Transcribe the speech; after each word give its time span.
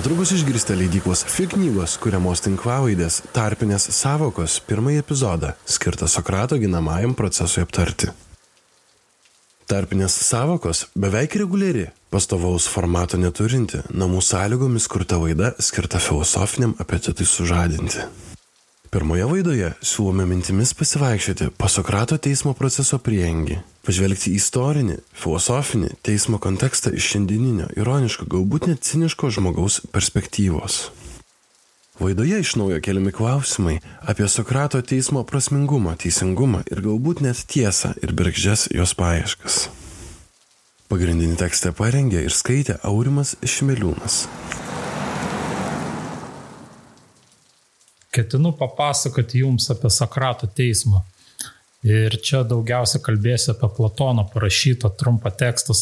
Netrukus 0.00 0.30
išgirsite 0.32 0.74
leidyklos 0.80 1.20
FI 1.28 1.44
knygos, 1.52 1.98
kuriamos 2.00 2.40
tinklavaidės 2.40 3.18
tarpinės 3.36 3.84
savokos 3.92 4.54
pirmąjį 4.64 5.02
epizodą, 5.02 5.50
skirtą 5.68 6.08
Sokrato 6.08 6.56
ginamajam 6.62 7.12
procesui 7.18 7.66
aptarti. 7.66 8.08
Tarpinės 9.68 10.16
savokos 10.24 10.86
beveik 10.96 11.36
reguliari, 11.42 11.90
pastovaus 12.08 12.70
formato 12.72 13.20
neturinti, 13.20 13.82
namų 13.92 14.24
sąlygomis 14.24 14.88
kurta 14.88 15.20
laida 15.20 15.52
skirta 15.60 16.00
filosofiniam 16.00 16.72
apetitui 16.80 17.28
sužadinti. 17.28 18.08
Pirmoje 18.90 19.22
laidoje 19.22 19.68
siūlome 19.86 20.24
mintimis 20.26 20.72
pasivaikščioti 20.74 21.52
po 21.54 21.68
Sokrato 21.70 22.16
teismo 22.18 22.56
proceso 22.58 22.96
priengį, 22.98 23.60
pažvelgti 23.86 24.32
į 24.32 24.40
istorinį, 24.40 24.96
filosofinį 25.14 25.92
teismo 26.02 26.40
kontekstą 26.42 26.90
iš 26.98 27.12
šiandieninio, 27.12 27.68
ironiško, 27.78 28.26
galbūt 28.32 28.66
net 28.66 28.82
ciniško 28.88 29.30
žmogaus 29.36 29.78
perspektyvos. 29.94 30.80
Laidoje 32.02 32.40
iš 32.42 32.56
naujo 32.58 32.80
keliami 32.82 33.14
klausimai 33.14 33.76
apie 34.10 34.26
Sokrato 34.26 34.82
teismo 34.82 35.22
prasmingumą, 35.22 35.94
teisingumą 35.94 36.64
ir 36.66 36.82
galbūt 36.82 37.22
net 37.22 37.44
tiesą 37.46 37.92
ir 38.02 38.10
bergždžias 38.10 38.72
jos 38.74 38.96
paieškas. 38.98 39.68
Pagrindinį 40.90 41.38
tekstą 41.38 41.70
parengė 41.78 42.26
ir 42.26 42.34
skaitė 42.34 42.80
Aurimas 42.82 43.36
Šmeliūnas. 43.46 44.24
Ketinu 48.14 48.52
papasakoti 48.58 49.44
jums 49.44 49.70
apie 49.70 49.90
Sokrato 49.90 50.46
teismą. 50.46 51.04
Ir 51.86 52.18
čia 52.20 52.42
daugiausia 52.44 53.00
kalbėsiu 53.00 53.54
apie 53.54 53.70
Platono 53.76 54.26
parašytą 54.34 54.90
trumpą 55.00 55.30
tekstą 55.32 55.76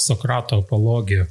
Sokrato 0.00 0.62
apologiją. 0.62 1.26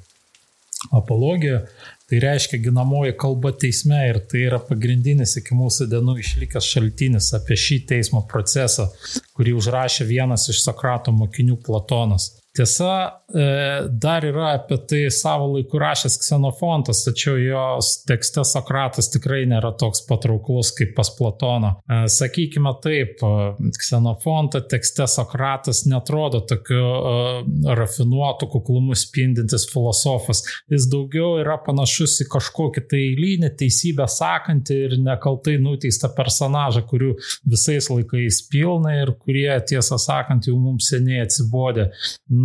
Apologija 0.91 1.61
tai 2.09 2.19
reiškia 2.19 2.57
ginamoji 2.61 3.13
kalba 3.17 3.51
teisme 3.63 3.99
ir 4.09 4.19
tai 4.29 4.43
yra 4.49 4.59
pagrindinis 4.65 5.37
iki 5.39 5.55
mūsų 5.55 5.87
dienų 5.93 6.17
išlikęs 6.21 6.69
šaltinis 6.73 7.29
apie 7.37 7.57
šį 7.57 7.77
teismo 7.93 8.23
procesą, 8.31 8.89
kurį 9.37 9.55
užrašė 9.61 10.09
vienas 10.09 10.49
iš 10.51 10.63
Sokrato 10.65 11.13
mokinių 11.15 11.57
Platonas. 11.65 12.40
Tiesa, 12.53 13.23
e, 13.33 13.87
dar 13.87 14.25
yra 14.27 14.49
apie 14.57 14.75
tai 14.83 15.05
savo 15.07 15.45
laiku 15.53 15.79
rašęs 15.79 16.17
Ksenofontas, 16.19 17.05
tačiau 17.05 17.37
jos 17.39 17.91
tekste 18.03 18.43
Sokratas 18.43 19.07
tikrai 19.13 19.45
nėra 19.47 19.69
toks 19.79 20.01
patrauklus 20.09 20.73
kaip 20.75 20.91
pas 20.97 21.07
Platoną. 21.15 21.69
E, 21.79 21.99
sakykime 22.11 22.73
taip, 22.83 23.23
e, 23.23 23.69
Ksenofonto 23.77 24.59
tekste 24.73 25.07
Sokratas 25.07 25.85
netrodo 25.87 26.41
tokiu 26.49 26.89
rafinuotu 27.79 28.49
kuklumu 28.51 28.99
spindintis 28.99 29.69
filosofas. 29.71 30.43
Jis 30.67 30.89
daugiau 30.91 31.39
yra 31.39 31.55
panašus 31.63 32.17
į 32.25 32.27
kažkokį 32.35 32.85
tai 32.91 33.01
eilinį 33.05 33.53
teisybę 33.63 34.09
sakantį 34.11 34.81
ir 34.89 34.97
nekaltai 34.99 35.55
nuteistą 35.63 36.11
personažą, 36.19 36.83
kurių 36.91 37.15
visais 37.55 37.87
laikais 37.93 38.43
pilna 38.51 38.97
ir 39.05 39.15
kurie, 39.23 39.47
tiesą 39.71 39.95
sakant, 40.01 40.51
jau 40.51 40.59
mums 40.59 40.91
seniai 40.91 41.23
atsibodė 41.23 41.87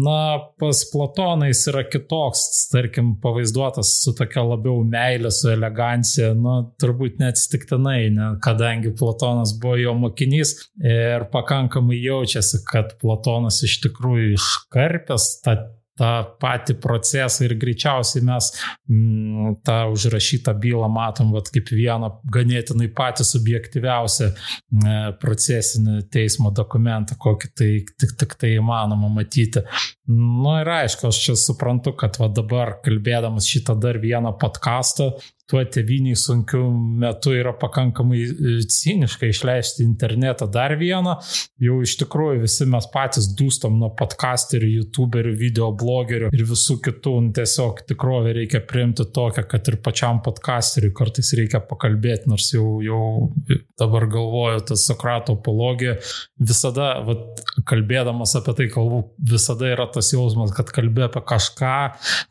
Na, 0.04 0.38
pas 0.60 0.82
Platoną 0.92 1.48
jis 1.50 1.62
yra 1.70 1.84
kitoks, 1.86 2.42
tarkim, 2.72 3.14
pavaizduotas 3.22 3.92
su 4.02 4.14
tokia 4.18 4.42
labiau 4.46 4.82
meilė, 4.86 5.30
su 5.34 5.50
elegancija, 5.52 6.32
nu, 6.38 6.56
turbūt 6.82 7.20
neatsitiktinai, 7.22 8.00
ne, 8.14 8.28
kadangi 8.44 8.92
Platonas 8.98 9.54
buvo 9.62 9.76
jo 9.80 9.94
mokinys 10.00 10.56
ir 10.82 11.28
pakankamai 11.32 12.00
jaučiasi, 12.02 12.62
kad 12.68 12.96
Platonas 13.02 13.62
iš 13.66 13.78
tikrųjų 13.86 14.34
iškarpęs 14.36 15.30
tą 15.46 15.58
tą 15.96 16.10
patį 16.42 16.76
procesą 16.82 17.46
ir 17.46 17.56
greičiausiai 17.60 18.24
mes 18.26 18.50
mm, 18.90 19.58
tą 19.66 19.78
užrašytą 19.94 20.54
bylą 20.60 20.88
matom 20.92 21.32
vat, 21.34 21.50
kaip 21.54 21.72
vieną 21.72 22.10
ganėtinai 22.32 22.88
patį 22.96 23.26
subjektyviausią 23.30 24.30
e, 24.32 24.96
procesinį 25.22 26.02
teismo 26.12 26.52
dokumentą, 26.54 27.18
kokį 27.20 27.52
tai 27.56 27.70
tik, 27.88 28.16
tik 28.20 28.36
tai 28.40 28.54
įmanoma 28.58 29.10
matyti. 29.12 29.64
Na 30.06 30.16
nu, 30.16 30.52
ir 30.62 30.68
aišku, 30.70 31.08
aš 31.10 31.22
čia 31.24 31.38
suprantu, 31.40 31.96
kad 31.98 32.20
va 32.20 32.28
dabar 32.30 32.76
kalbėdamas 32.84 33.48
šitą 33.50 33.74
dar 33.80 33.98
vieną 34.02 34.36
podcastą, 34.40 35.14
tuo 35.50 35.62
teviniai 35.64 36.16
sunkiu 36.18 36.64
metu 37.00 37.30
yra 37.36 37.52
pakankamai 37.54 38.22
e, 38.26 38.54
ciniška 38.66 39.28
išleisti 39.30 39.84
internetą 39.86 40.48
dar 40.50 40.74
vieną. 40.80 41.14
Jau 41.62 41.76
iš 41.86 41.94
tikrųjų 42.00 42.40
visi 42.42 42.66
mes 42.70 42.88
patys 42.90 43.28
dūstam 43.38 43.76
nuo 43.78 43.92
podcasterių, 43.98 44.72
youtuberių, 44.80 45.34
videoblogerių 45.38 46.32
ir 46.34 46.44
visų 46.50 46.80
kitų. 46.88 47.14
Nu, 47.26 47.32
tiesiog 47.36 47.84
tikrovę 47.86 48.34
reikia 48.40 48.60
priimti 48.66 49.06
tokią, 49.06 49.46
kad 49.52 49.70
ir 49.70 49.78
pačiam 49.84 50.18
podcasteriui 50.24 50.94
kartais 50.96 51.30
reikia 51.38 51.62
pakalbėti, 51.62 52.26
nors 52.32 52.50
jau, 52.50 52.80
jau 52.82 53.02
dabar 53.78 54.08
galvoju, 54.10 54.64
tas 54.72 54.82
Sokrato 54.86 55.38
apologija 55.38 55.96
visada, 56.42 56.90
vat, 57.06 57.44
kalbėdamas 57.70 58.34
apie 58.38 58.56
tai 58.58 58.68
kalbu, 58.72 59.00
visada 59.30 59.70
yra 59.70 59.86
tas 59.94 60.10
jausmas, 60.12 60.50
kad 60.56 60.74
kalbė 60.74 61.06
apie 61.06 61.22
kažką, 61.30 61.78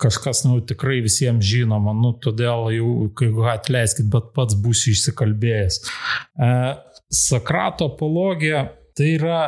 kažkas, 0.04 0.44
nu, 0.50 0.60
tikrai 0.68 1.00
visiems 1.06 1.48
žinoma, 1.48 1.96
nu, 1.96 2.12
todėl 2.22 2.70
jau 2.76 2.92
kai 3.18 3.30
atleiskit, 3.54 4.10
bet 4.12 4.32
pats 4.36 4.58
būsiu 4.60 4.96
išsikalbėjęs. 4.96 5.82
E, 5.82 6.50
Sakrato 7.16 7.92
apologija 7.94 8.66
tai 8.98 9.16
yra 9.18 9.42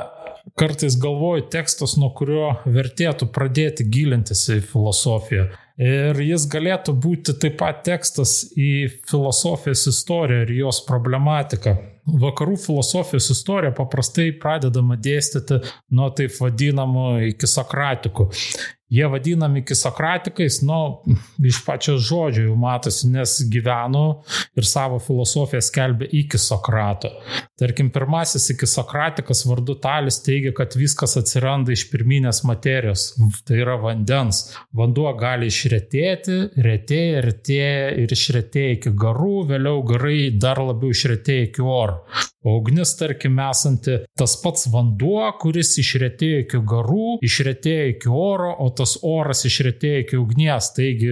kartais 0.56 0.96
galvoju 1.00 1.48
tekstas, 1.52 1.96
nuo 2.00 2.10
kurio 2.16 2.52
vertėtų 2.66 3.30
pradėti 3.34 3.86
gilintis 3.92 4.46
į 4.54 4.62
filosofiją. 4.72 5.48
Ir 5.78 6.18
jis 6.26 6.48
galėtų 6.50 6.96
būti 6.98 7.36
taip 7.38 7.60
pat 7.60 7.84
tekstas 7.86 8.40
į 8.58 8.88
filosofijos 9.10 9.86
istoriją 9.92 10.48
ir 10.48 10.54
jos 10.64 10.82
problematiką. 10.88 11.76
Vakarų 12.08 12.56
filosofijos 12.64 13.28
istorija 13.34 13.74
paprastai 13.78 14.32
pradedama 14.42 14.98
dėstyti 14.98 15.60
nuo 15.94 16.08
taip 16.18 16.34
vadinamų 16.40 17.08
iki 17.34 17.50
Sokratikų. 17.52 18.30
Jie 18.90 19.08
vadinami 19.12 19.66
kisokratikais, 19.68 20.62
nu, 20.64 21.04
iš 21.44 21.58
pačio 21.66 21.98
žodžio 22.00 22.46
jau 22.46 22.56
matosi, 22.56 23.10
nes 23.12 23.34
gyveno 23.52 24.06
ir 24.56 24.68
savo 24.68 25.00
filosofiją 25.04 25.60
skelbė 25.66 26.08
iki 26.22 26.40
Sokrato. 26.40 27.12
Tarkim, 27.60 27.90
pirmasis 27.92 28.48
iki 28.54 28.70
Sokratikas 28.70 29.44
vardu 29.50 29.76
Talis 29.84 30.22
teigia, 30.24 30.54
kad 30.56 30.78
viskas 30.80 31.18
atsiranda 31.20 31.76
iš 31.76 31.84
pirminės 31.92 32.46
materijos, 32.48 33.10
tai 33.44 33.60
yra 33.66 33.76
vandens. 33.82 34.46
Vanduo 34.72 35.12
gali 35.20 35.52
išretėti, 35.52 36.40
retėja, 36.64 37.26
retėja 37.28 37.92
ir 38.06 38.16
išretėja 38.16 38.80
iki 38.80 38.96
garų, 39.04 39.36
vėliau 39.52 39.84
garai 39.92 40.30
dar 40.32 40.64
labiau 40.64 40.96
išretėja 40.96 41.50
iki 41.50 41.68
oro. 41.68 42.06
Ugnis, 42.48 42.94
tarkim, 43.00 43.40
esanti 43.44 43.98
tas 44.18 44.38
pats 44.42 44.68
vanduo, 44.72 45.26
kuris 45.42 45.74
išretėjo 45.82 46.44
iki 46.46 46.62
garų, 46.72 47.18
išretėjo 47.28 47.90
iki 47.94 48.12
oro, 48.14 48.54
o 48.64 48.70
tas 48.78 48.98
oras 49.06 49.44
išretėjo 49.50 50.04
iki 50.06 50.22
ugnies. 50.22 50.72
Taigi 50.78 51.12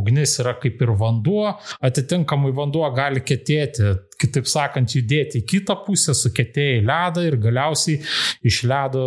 ugnis 0.00 0.36
yra 0.42 0.56
kaip 0.60 0.82
ir 0.84 0.92
vanduo, 1.00 1.54
atitinkamai 1.84 2.52
vanduo 2.56 2.84
gali 2.96 3.24
ketėti 3.24 3.94
kitaip 4.18 4.48
sakant, 4.50 4.92
judėti 4.96 5.42
į 5.42 5.46
kitą 5.48 5.76
pusę, 5.86 6.14
sukėtėja 6.16 6.80
į 6.80 6.84
ledą 6.88 7.24
ir 7.28 7.36
galiausiai 7.42 8.00
iš 8.48 8.60
ledo 8.68 9.04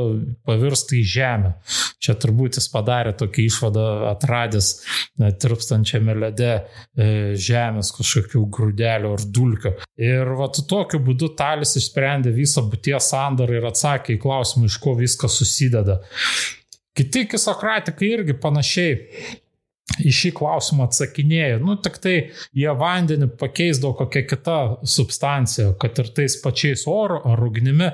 pavirsta 0.48 0.96
į 0.98 1.02
žemę. 1.14 1.52
Čia 2.02 2.16
turbūt 2.22 2.58
jis 2.60 2.70
padarė 2.72 3.14
tokį 3.20 3.46
išvadą, 3.50 3.86
atradęs 4.14 4.72
tirpstančiame 5.42 6.16
lede 6.18 6.54
e, 6.56 6.64
žemės 7.36 7.92
kažkokių 7.98 8.46
grūdelių 8.56 9.14
ar 9.18 9.28
dulkių. 9.36 9.76
Ir 10.02 10.34
va 10.40 10.50
tokiu 10.56 11.02
būdu 11.04 11.34
Talis 11.38 11.76
išsprendė 11.80 12.34
visą 12.36 12.64
būties 12.72 13.12
sandarą 13.12 13.60
ir 13.60 13.70
atsakė 13.70 14.16
į 14.16 14.24
klausimą, 14.24 14.72
iš 14.72 14.80
ko 14.82 14.96
viskas 15.00 15.38
susideda. 15.42 16.02
Kiti 16.98 17.24
kisokratikai 17.32 18.10
irgi 18.18 18.34
panašiai 18.36 18.98
į 20.00 20.14
šį 20.16 20.34
klausimą 20.40 20.88
atsakinėja. 20.90 21.60
Nu, 21.64 21.78
tik 21.84 22.00
tai 22.04 22.16
jie 22.58 22.74
vandenį 22.78 23.32
pakeisdavo 23.42 23.96
kokią 24.02 24.26
kitą 24.30 24.58
substanciją, 24.88 25.76
kad 25.82 26.00
ir 26.02 26.12
tais 26.16 26.38
pačiais 26.44 26.88
oro 26.90 27.22
ar 27.28 27.42
ugnimi. 27.48 27.92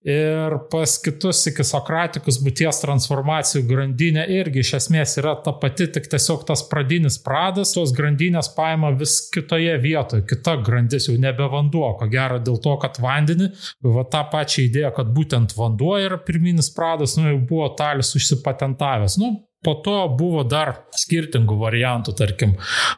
Ir 0.00 0.54
pas 0.72 0.94
kitus 1.04 1.42
iki 1.50 1.64
Sokratikus 1.66 2.38
būties 2.40 2.78
transformacijų 2.80 3.60
grandinė 3.68 4.22
irgi 4.32 4.62
iš 4.62 4.70
esmės 4.78 5.18
yra 5.20 5.34
ta 5.44 5.52
pati, 5.60 5.90
tik 5.92 6.08
tiesiog 6.08 6.46
tas 6.48 6.62
pradinis 6.70 7.18
pradas, 7.20 7.74
tos 7.76 7.92
grandinės 7.92 8.48
paima 8.56 8.94
vis 8.96 9.18
kitoje 9.34 9.74
vietoje, 9.82 10.24
kita 10.30 10.56
grandis 10.64 11.10
jau 11.10 11.18
nebe 11.20 11.44
vanduo, 11.52 11.90
ko 12.00 12.08
gero 12.08 12.40
dėl 12.40 12.56
to, 12.64 12.78
kad 12.80 12.96
vandenį, 13.04 13.50
va 13.84 14.06
tą 14.08 14.24
pačią 14.32 14.64
idėją, 14.70 14.94
kad 14.96 15.12
būtent 15.12 15.52
vanduo 15.58 15.92
yra 16.00 16.16
pirminis 16.16 16.72
pradas, 16.72 17.18
nu 17.20 17.34
jau 17.34 17.44
buvo 17.52 17.68
talis 17.76 18.16
užsipatentavęs. 18.16 19.20
Nu, 19.20 19.34
Po 19.64 19.74
to 19.84 19.96
buvo 20.16 20.44
dar 20.48 20.72
skirtingų 20.96 21.58
variantų, 21.60 22.14
tarkim, 22.16 22.54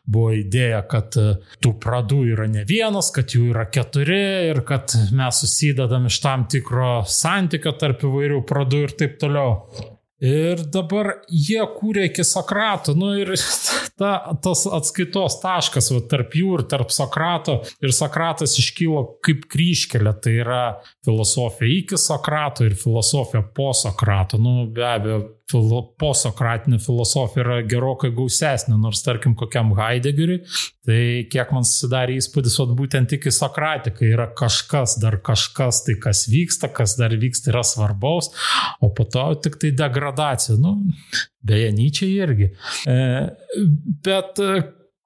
buvo 0.06 0.34
idėja, 0.38 0.82
kad 0.86 1.16
e, 1.18 1.24
tų 1.62 1.72
pradų 1.82 2.20
yra 2.34 2.46
ne 2.50 2.62
vienas, 2.68 3.10
kad 3.14 3.34
jų 3.34 3.48
yra 3.50 3.64
keturi 3.66 4.20
ir 4.52 4.62
kad 4.68 4.94
mes 5.10 5.42
susidedam 5.42 6.06
iš 6.06 6.20
tam 6.22 6.46
tikro 6.50 7.00
santykio 7.08 7.74
tarp 7.80 8.06
įvairių 8.06 8.44
pradų 8.46 8.84
ir 8.86 8.94
taip 9.02 9.18
toliau. 9.22 9.56
Ir 10.22 10.60
dabar 10.70 11.16
jie 11.26 11.58
kūrė 11.74 12.04
iki 12.06 12.22
Sokrato, 12.22 12.92
nu 12.94 13.08
ir 13.18 13.32
ta, 14.00 14.12
tas 14.44 14.62
atskaitos 14.70 15.40
taškas 15.42 15.90
va, 15.90 15.98
tarp 16.12 16.36
jų 16.38 16.60
ir 16.60 16.62
tarp 16.70 16.94
Sokrato. 16.94 17.58
Ir 17.82 17.90
Sokratas 17.96 18.54
iškylo 18.62 19.02
kaip 19.26 19.48
kryškelė, 19.50 20.14
tai 20.22 20.36
yra 20.44 20.62
filosofija 21.02 21.74
iki 21.80 21.98
Sokrato 21.98 22.68
ir 22.68 22.78
filosofija 22.78 23.42
po 23.56 23.72
Sokrato. 23.74 24.38
Nu, 24.38 24.68
be 24.70 24.86
abejo, 24.92 25.24
posokratinė 26.00 26.78
filosofija 26.82 27.44
yra 27.44 27.56
gerokai 27.68 28.12
gausesnė, 28.16 28.76
nors 28.80 29.02
tarkim 29.04 29.34
kokiam 29.38 29.72
Heideggeriui, 29.78 30.40
tai 30.86 31.00
kiek 31.32 31.52
man 31.54 31.66
susidarė 31.68 32.16
įspūdis, 32.20 32.58
o 32.62 32.66
būtent 32.78 33.14
iki 33.16 33.32
Sokratikai 33.34 34.10
yra 34.12 34.28
kažkas, 34.38 34.98
dar 35.02 35.18
kažkas, 35.24 35.84
tai 35.86 35.98
kas 36.02 36.26
vyksta, 36.32 36.72
kas 36.72 36.96
dar 37.00 37.14
vyksta 37.18 37.52
yra 37.54 37.64
svarbaus, 37.66 38.32
o 38.82 38.92
po 38.94 39.06
to 39.08 39.28
tik 39.44 39.60
tai 39.62 39.72
degradacija. 39.78 40.58
Nu, 40.62 40.78
beje, 41.46 41.72
Nyčia 41.76 42.10
irgi. 42.12 42.52
E, 42.88 42.96
bet 44.04 44.40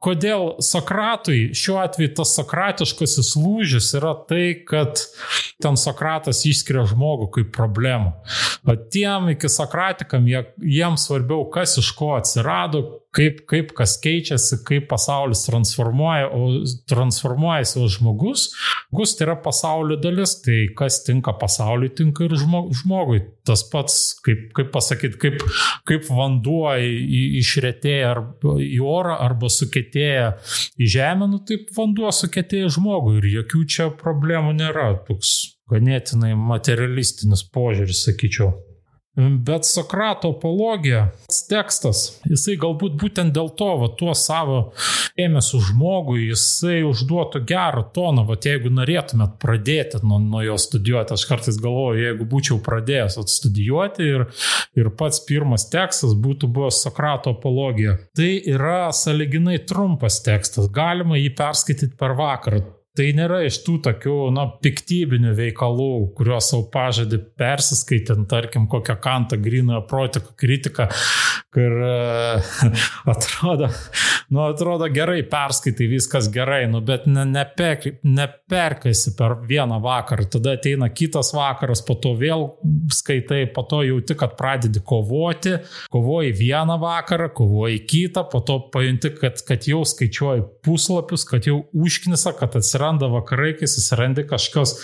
kodėl 0.03 0.57
Sokratui, 0.65 1.55
šiuo 1.57 1.79
atveju 1.83 2.13
tas 2.19 2.35
sokratiškasis 2.37 3.33
lūžis 3.41 3.89
yra 3.99 4.13
tai, 4.29 4.45
kad 4.69 5.01
ten 5.63 5.79
Sokratas 5.81 6.45
išskiria 6.49 6.85
žmogų 6.91 7.31
kaip 7.39 7.53
problemą. 7.57 8.13
O 8.67 8.77
tiem 8.77 9.33
iki 9.33 9.51
Sokratikam 9.53 10.29
jie, 10.29 10.45
jiems 10.61 11.09
svarbiau, 11.09 11.47
kas 11.53 11.79
iš 11.81 11.93
ko 11.97 12.15
atsirado, 12.19 12.85
kaip, 13.17 13.41
kaip 13.49 13.73
kas 13.77 13.97
keičiasi, 14.03 14.61
kaip 14.67 14.89
pasaulis 14.91 15.47
transformuoja, 15.47 16.29
o 16.33 16.51
transformuojasi 16.91 17.81
o 17.81 17.89
žmogus. 17.91 18.51
Žmogus 18.91 19.17
tai 19.17 19.27
yra 19.29 19.37
pasaulio 19.45 19.99
dalis, 20.01 20.37
tai 20.45 20.67
kas 20.77 21.01
tinka 21.07 21.35
pasauliui, 21.41 21.93
tinka 21.97 22.27
ir 22.27 22.37
žmogui. 22.37 23.23
Tas 23.47 23.65
pats, 23.71 23.99
kaip, 24.27 24.51
kaip 24.57 24.71
pasakyti, 24.75 25.21
kaip, 25.23 25.41
kaip 25.89 26.09
vanduo 26.11 26.75
išretėja 27.41 28.13
į 28.67 28.81
orą 28.85 29.19
arba 29.27 29.51
sukėtėja 29.53 30.33
į 30.77 30.93
žemę, 30.97 31.31
nu 31.33 31.43
taip 31.47 31.71
vanduo 31.77 32.13
sukėtėja 32.15 32.73
žmogui 32.79 33.21
ir 33.21 33.31
jokių 33.41 33.65
čia 33.71 33.91
problemų 33.97 34.57
nėra. 34.61 34.93
Toks 35.09 35.37
ganėtinai 35.71 36.35
materialistinis 36.39 37.47
požiūris, 37.55 38.07
sakyčiau. 38.07 38.55
Bet 39.17 39.65
Sokrato 39.65 40.29
apologija, 40.35 41.07
tekstas, 41.49 42.19
jisai 42.29 42.59
galbūt 42.61 42.99
būtent 43.01 43.33
dėl 43.33 43.49
to, 43.57 43.71
va, 43.81 43.89
tuo 43.97 44.13
savo 44.13 44.59
ėmėsiu 45.17 45.63
žmogui, 45.71 46.27
jisai 46.35 46.83
užduotų 46.85 47.41
gerą 47.49 47.87
toną, 47.97 48.27
va, 48.29 48.37
jeigu 48.37 48.69
norėtumėt 48.77 49.39
pradėti 49.41 50.03
nuo, 50.05 50.21
nuo 50.21 50.45
jo 50.45 50.59
studijuoti, 50.61 51.17
aš 51.17 51.25
kartais 51.31 51.57
galvoju, 51.65 52.05
jeigu 52.05 52.29
būčiau 52.29 52.61
pradėjęs 52.67 53.17
studijuoti 53.39 54.11
ir, 54.13 54.27
ir 54.77 54.93
pats 55.01 55.25
pirmas 55.25 55.65
tekstas 55.73 56.13
būtų 56.13 56.53
buvęs 56.53 56.85
Sokrato 56.85 57.33
apologija. 57.39 57.97
Tai 58.17 58.33
yra 58.53 58.91
saliginai 58.93 59.63
trumpas 59.65 60.21
tekstas, 60.29 60.69
galima 60.69 61.17
jį 61.17 61.33
perskaityti 61.41 61.97
per 61.97 62.19
vakarą. 62.21 62.67
Tai 62.97 63.07
nėra 63.13 63.43
iš 63.45 63.59
tų 63.67 63.77
tokių, 63.85 64.17
na, 64.33 64.47
piktybinių 64.65 65.35
veikalų, 65.37 65.91
kuriuos 66.17 66.49
savo 66.53 66.65
pažadį 66.73 67.19
persiskaitant, 67.37 68.25
tarkim, 68.31 68.65
kokią 68.73 68.97
kantą 69.05 69.37
grinojo 69.43 69.83
protiko 69.91 70.33
kritiką, 70.41 70.89
kur 71.53 71.77
atrodo, 73.13 73.69
nu, 74.29 74.41
atrodo 74.43 74.89
gerai, 74.91 75.21
perskaitai 75.31 75.87
viskas 75.91 76.29
gerai, 76.33 76.65
nu, 76.71 76.81
bet 76.85 77.07
ne, 77.11 77.25
neper, 77.29 77.79
neperkaisi 78.03 79.15
per 79.19 79.37
vieną 79.47 79.79
vakarą, 79.85 80.27
tada 80.37 80.57
ateina 80.57 80.89
kitas 80.91 81.33
vakaras, 81.37 81.83
po 81.87 81.95
to 82.03 82.15
vėl 82.19 82.47
skaitai, 82.95 83.45
po 83.55 83.63
to 83.71 83.83
jauti, 83.87 84.17
kad 84.19 84.35
pradedi 84.39 84.83
kovoti, 84.87 85.57
kovoji 85.93 86.35
vieną 86.41 86.79
vakarą, 86.83 87.31
kovoji 87.37 87.83
kitą, 87.87 88.27
po 88.33 88.43
to 88.47 88.59
pajunti, 88.75 89.13
kad, 89.21 89.41
kad 89.47 89.69
jau 89.71 89.85
skaičiuoji 89.87 90.47
puslapius, 90.67 91.27
kad 91.29 91.47
jau 91.47 91.61
užknisa, 91.77 92.35
kad 92.39 92.59
atsiranda 92.59 93.11
vakarai, 93.13 93.55
kai 93.61 93.71
susirandi 93.71 94.27
kažkokios 94.27 94.77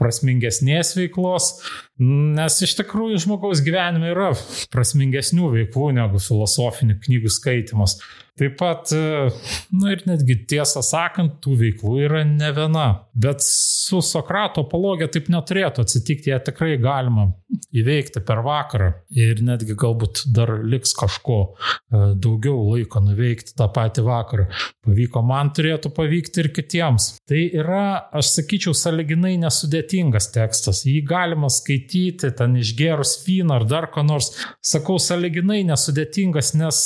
prasmingesnės 0.00 0.96
veiklos, 0.98 1.52
nes 1.98 2.62
iš 2.66 2.76
tikrųjų 2.78 3.22
žmogaus 3.26 3.62
gyvenime 3.66 4.12
yra 4.12 4.32
prasmingesnių 4.74 5.52
veiklų 5.54 5.92
negu 5.98 6.22
filosofinių 6.22 6.98
knygų 7.04 7.32
skaitimas. 7.32 7.98
Taip 8.38 8.54
pat, 8.60 8.87
e, 8.94 9.28
na 9.74 9.92
ir 9.94 10.04
netgi 10.08 10.38
tiesą 10.50 10.82
sakant, 10.84 11.38
tų 11.44 11.56
veiklų 11.62 11.96
yra 12.06 12.22
ne 12.28 12.52
viena. 12.56 12.88
Bet 13.18 13.42
su 13.44 14.00
Sokrato 14.04 14.62
apologija 14.66 15.10
taip 15.12 15.30
neturėtų 15.32 15.84
atsitikti, 15.84 16.32
ją 16.32 16.40
tikrai 16.46 16.76
galima 16.82 17.30
įveikti 17.74 18.22
per 18.28 18.42
vakarą 18.44 18.90
ir 19.16 19.40
netgi 19.44 19.76
galbūt 19.78 20.26
dar 20.36 20.52
liks 20.64 20.92
kažko 20.96 21.38
e, 21.48 22.00
daugiau 22.20 22.60
laiko 22.72 23.00
nuveikti 23.04 23.56
tą 23.58 23.68
patį 23.74 24.04
vakarą. 24.06 24.46
Pavyko 24.86 25.22
man, 25.26 25.52
turėtų 25.56 25.92
pavykti 25.96 26.44
ir 26.44 26.50
kitiems. 26.56 27.10
Tai 27.28 27.40
yra, 27.60 28.08
aš 28.16 28.32
sakyčiau, 28.38 28.74
saliginai 28.76 29.34
nesudėtingas 29.40 30.30
tekstas. 30.34 30.84
Jį 30.88 31.02
galima 31.08 31.50
skaityti, 31.52 32.32
ten 32.38 32.56
išgerus 32.60 33.18
vyną 33.26 33.58
ar 33.58 33.68
dar 33.68 33.88
ko 33.92 34.04
nors. 34.06 34.30
Sakau, 34.64 34.98
saliginai 35.02 35.62
nesudėtingas, 35.68 36.54
nes 36.58 36.82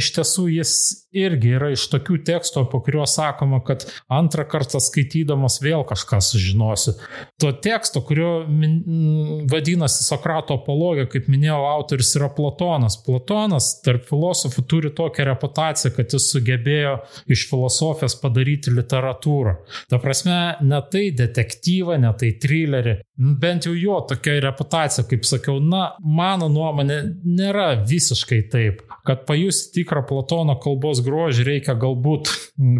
iš 0.00 0.12
tiesų 0.16 0.48
jis 0.56 0.74
irgi 1.14 1.43
yra 1.52 1.70
iš 1.74 1.86
tokių 1.92 2.18
tekstų, 2.26 2.64
po 2.72 2.80
kuriuo 2.84 3.06
sakoma, 3.10 3.60
kad 3.64 3.86
antrą 4.12 4.46
kartą 4.48 4.80
skaitydamas 4.82 5.60
vėl 5.64 5.84
kažką 5.88 6.20
sužinosi. 6.24 6.96
To 7.42 7.52
teksto, 7.64 8.02
kurio 8.06 8.32
min, 8.48 9.44
vadinasi 9.50 10.04
Sokrato 10.06 10.58
apologija, 10.58 11.08
kaip 11.10 11.28
minėjau, 11.30 11.60
autoris 11.68 12.14
yra 12.18 12.30
Platonas. 12.34 12.96
Platonas 13.04 13.70
tarp 13.84 14.06
filosofų 14.08 14.64
turi 14.70 14.92
tokią 14.94 15.28
reputaciją, 15.30 15.94
kad 15.96 16.14
jis 16.16 16.30
sugebėjo 16.32 16.96
iš 17.30 17.46
filosofijos 17.50 18.16
padaryti 18.22 18.72
literatūrą. 18.74 19.56
Ta 19.90 20.00
prasme, 20.02 20.38
ne 20.64 20.80
tai 20.92 21.08
detektyvą, 21.16 21.98
ne 22.02 22.12
tai 22.18 22.32
trilerį, 22.40 22.98
bent 23.40 23.68
jau 23.68 23.74
jo 23.78 24.00
tokia 24.08 24.38
reputacija, 24.42 25.06
kaip 25.10 25.26
sakiau, 25.28 25.60
na, 25.62 25.94
mano 26.00 26.48
nuomonė 26.52 27.00
nėra 27.24 27.68
visiškai 27.86 28.40
taip, 28.52 28.82
kad 29.06 29.24
pajusti 29.28 29.80
tikrą 29.80 30.04
Platono 30.08 30.56
kalbos 30.62 31.02
grožį 31.04 31.33
reikia 31.46 31.74
galbūt 31.78 32.30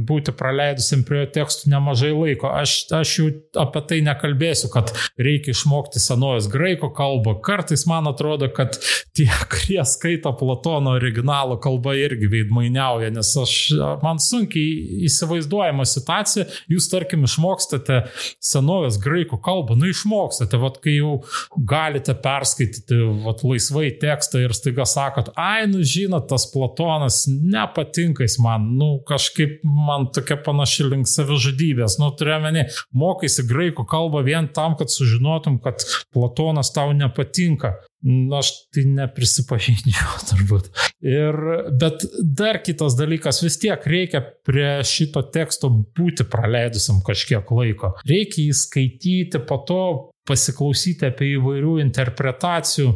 būti 0.08 0.32
praleidusiam 0.36 1.02
prie 1.06 1.22
jo 1.22 1.28
tekstų 1.34 1.70
nemažai 1.72 2.12
laiko. 2.14 2.50
Aš, 2.50 2.74
aš 2.94 3.14
jau 3.18 3.26
apie 3.60 3.82
tai 3.88 3.98
nekalbėsiu, 4.06 4.70
kad 4.72 4.92
reikia 5.20 5.54
išmokti 5.54 6.02
senovės 6.02 6.48
graiko 6.52 6.92
kalbą. 6.94 7.36
Kartais 7.44 7.86
man 7.90 8.08
atrodo, 8.10 8.48
kad 8.54 8.78
tie, 9.16 9.28
kurie 9.50 9.80
skaito 9.88 10.32
Platono 10.38 10.94
originalų 10.98 11.58
kalbą 11.64 11.96
irgi 11.98 12.30
veidmainiauja, 12.32 13.10
nes 13.14 13.32
aš, 13.40 13.56
man 14.04 14.22
sunkiai 14.22 15.04
įsivaizduojama 15.08 15.86
situacija, 15.88 16.46
jūs 16.70 16.88
tarkim 16.92 17.26
išmokstate 17.28 18.04
senovės 18.42 19.00
graikų 19.02 19.40
kalbą, 19.44 19.78
nu 19.78 19.90
išmokstate, 19.90 20.60
vad 20.62 20.80
kai 20.84 20.98
jau 20.98 21.18
galite 21.56 22.14
perskaityti 22.14 23.00
vat, 23.24 23.42
laisvai 23.46 23.90
tekstą 24.00 24.44
ir 24.44 24.54
staiga 24.56 24.86
sakot, 24.88 25.32
ai, 25.38 25.66
nu 25.70 25.82
žinot, 25.86 26.28
tas 26.30 26.46
Platonas 26.54 27.24
nepatinka 27.28 28.04
patinka 28.04 28.24
jis 28.24 28.38
man, 28.44 28.68
nu 28.78 28.98
kažkaip 29.08 29.62
man 29.64 30.08
tokia 30.14 30.36
panaši 30.44 30.88
link 30.90 31.10
savižudybės, 31.10 31.98
nu 32.02 32.10
turiuomenį, 32.18 32.66
mokaisi 32.96 33.46
graikų 33.48 33.86
kalbą 33.90 34.24
vien 34.26 34.50
tam, 34.54 34.76
kad 34.78 34.92
sužinotum, 34.92 35.58
kad 35.64 35.84
Platonas 36.14 36.72
tau 36.74 36.92
nepatinka. 36.96 37.76
Na, 38.04 38.42
aš 38.42 38.50
tai 38.74 38.82
neprisipažinčiau 38.84 40.18
turbūt. 40.28 40.66
Ir, 41.08 41.38
bet 41.80 42.04
dar 42.20 42.58
kitas 42.60 42.98
dalykas, 42.98 43.40
vis 43.40 43.56
tiek 43.62 43.86
reikia 43.88 44.20
prie 44.44 44.82
šito 44.84 45.22
teksto 45.32 45.70
būti 45.72 46.26
praleidusiam 46.28 47.00
kažkiek 47.06 47.48
laiko. 47.56 47.94
Reikia 48.04 48.50
jį 48.50 48.58
skaityti, 48.60 49.40
po 49.48 49.62
to 49.64 49.80
pasiklausyti 50.28 51.08
apie 51.08 51.32
įvairių 51.38 51.78
interpretacijų 51.86 52.92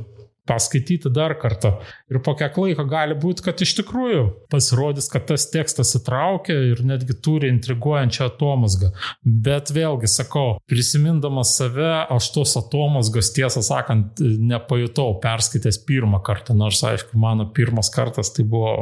paskaityti 0.48 1.12
dar 1.14 1.34
kartą. 1.40 1.74
Ir 2.10 2.20
po 2.24 2.34
kiek 2.38 2.56
laiko 2.58 2.86
gali 2.88 3.16
būti, 3.18 3.44
kad 3.46 3.60
iš 3.64 3.74
tikrųjų 3.80 4.22
pasirodys, 4.52 5.10
kad 5.12 5.26
tas 5.28 5.48
tekstas 5.52 5.94
įtraukia 5.98 6.56
ir 6.72 6.82
netgi 6.86 7.16
turi 7.24 7.50
intriguojančią 7.52 8.30
atomasgą. 8.32 8.92
Bet 9.22 9.72
vėlgi 9.74 10.10
sakau, 10.10 10.56
prisimindamas 10.70 11.54
save, 11.58 11.90
aš 12.16 12.30
tos 12.34 12.56
atomasgos 12.60 13.32
tiesą 13.36 13.62
sakant 13.64 14.22
nepajutau 14.22 15.18
perskaitęs 15.22 15.82
pirmą 15.88 16.22
kartą, 16.24 16.56
nors 16.56 16.82
aišku, 16.86 17.18
mano 17.20 17.50
pirmas 17.54 17.92
kartas 17.94 18.32
tai 18.34 18.46
buvo 18.48 18.74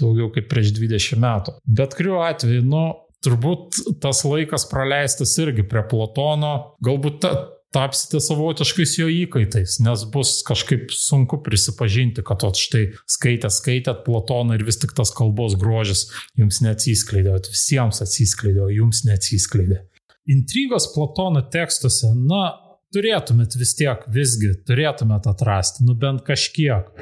daugiau 0.00 0.30
kaip 0.34 0.50
prieš 0.50 0.74
20 0.78 1.22
metų. 1.22 1.56
Bet 1.66 1.96
kuriuo 1.98 2.22
atveju, 2.26 2.66
nu, 2.66 2.84
turbūt 3.22 3.78
tas 4.02 4.24
laikas 4.26 4.66
praleistas 4.70 5.34
irgi 5.42 5.64
prie 5.68 5.84
Platono, 5.88 6.52
galbūt 6.84 7.20
ta, 7.22 7.32
tapsite 7.72 8.20
savotiškais 8.22 8.96
jo 9.00 9.08
įkaitais, 9.10 9.78
nes 9.84 10.04
bus 10.12 10.34
kažkaip 10.46 10.92
sunku 10.94 11.40
prisipažinti, 11.44 12.24
kad 12.26 12.44
o 12.46 12.52
štai 12.56 12.84
skaitėt, 13.10 13.54
skaitėt 13.54 14.02
Platoną 14.06 14.58
ir 14.58 14.66
vis 14.68 14.80
tik 14.82 14.94
tas 14.96 15.12
kalbos 15.16 15.56
grožis 15.60 16.06
jums 16.38 16.60
neatsiskleidė, 16.64 17.38
visiems 17.48 18.02
atsiskleidė, 18.04 18.68
jums 18.76 19.04
neatsiskleidė. 19.08 19.82
Intrigos 20.30 20.86
Platono 20.94 21.42
tekstuose, 21.50 22.12
na, 22.14 22.44
turėtumėt 22.92 23.56
vis 23.58 23.74
tiek, 23.78 24.04
visgi 24.12 24.52
turėtumėt 24.68 25.26
atrasti, 25.30 25.86
nu 25.88 25.96
bent 25.98 26.24
kažkiek. 26.26 26.92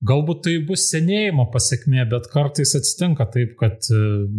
Galbūt 0.00 0.38
tai 0.46 0.52
bus 0.64 0.86
senėjimo 0.88 1.44
pasiekmė, 1.52 2.06
bet 2.08 2.30
kartais 2.32 2.70
atsitinka 2.78 3.26
taip, 3.34 3.50
kad 3.60 3.84
e, 3.92 3.98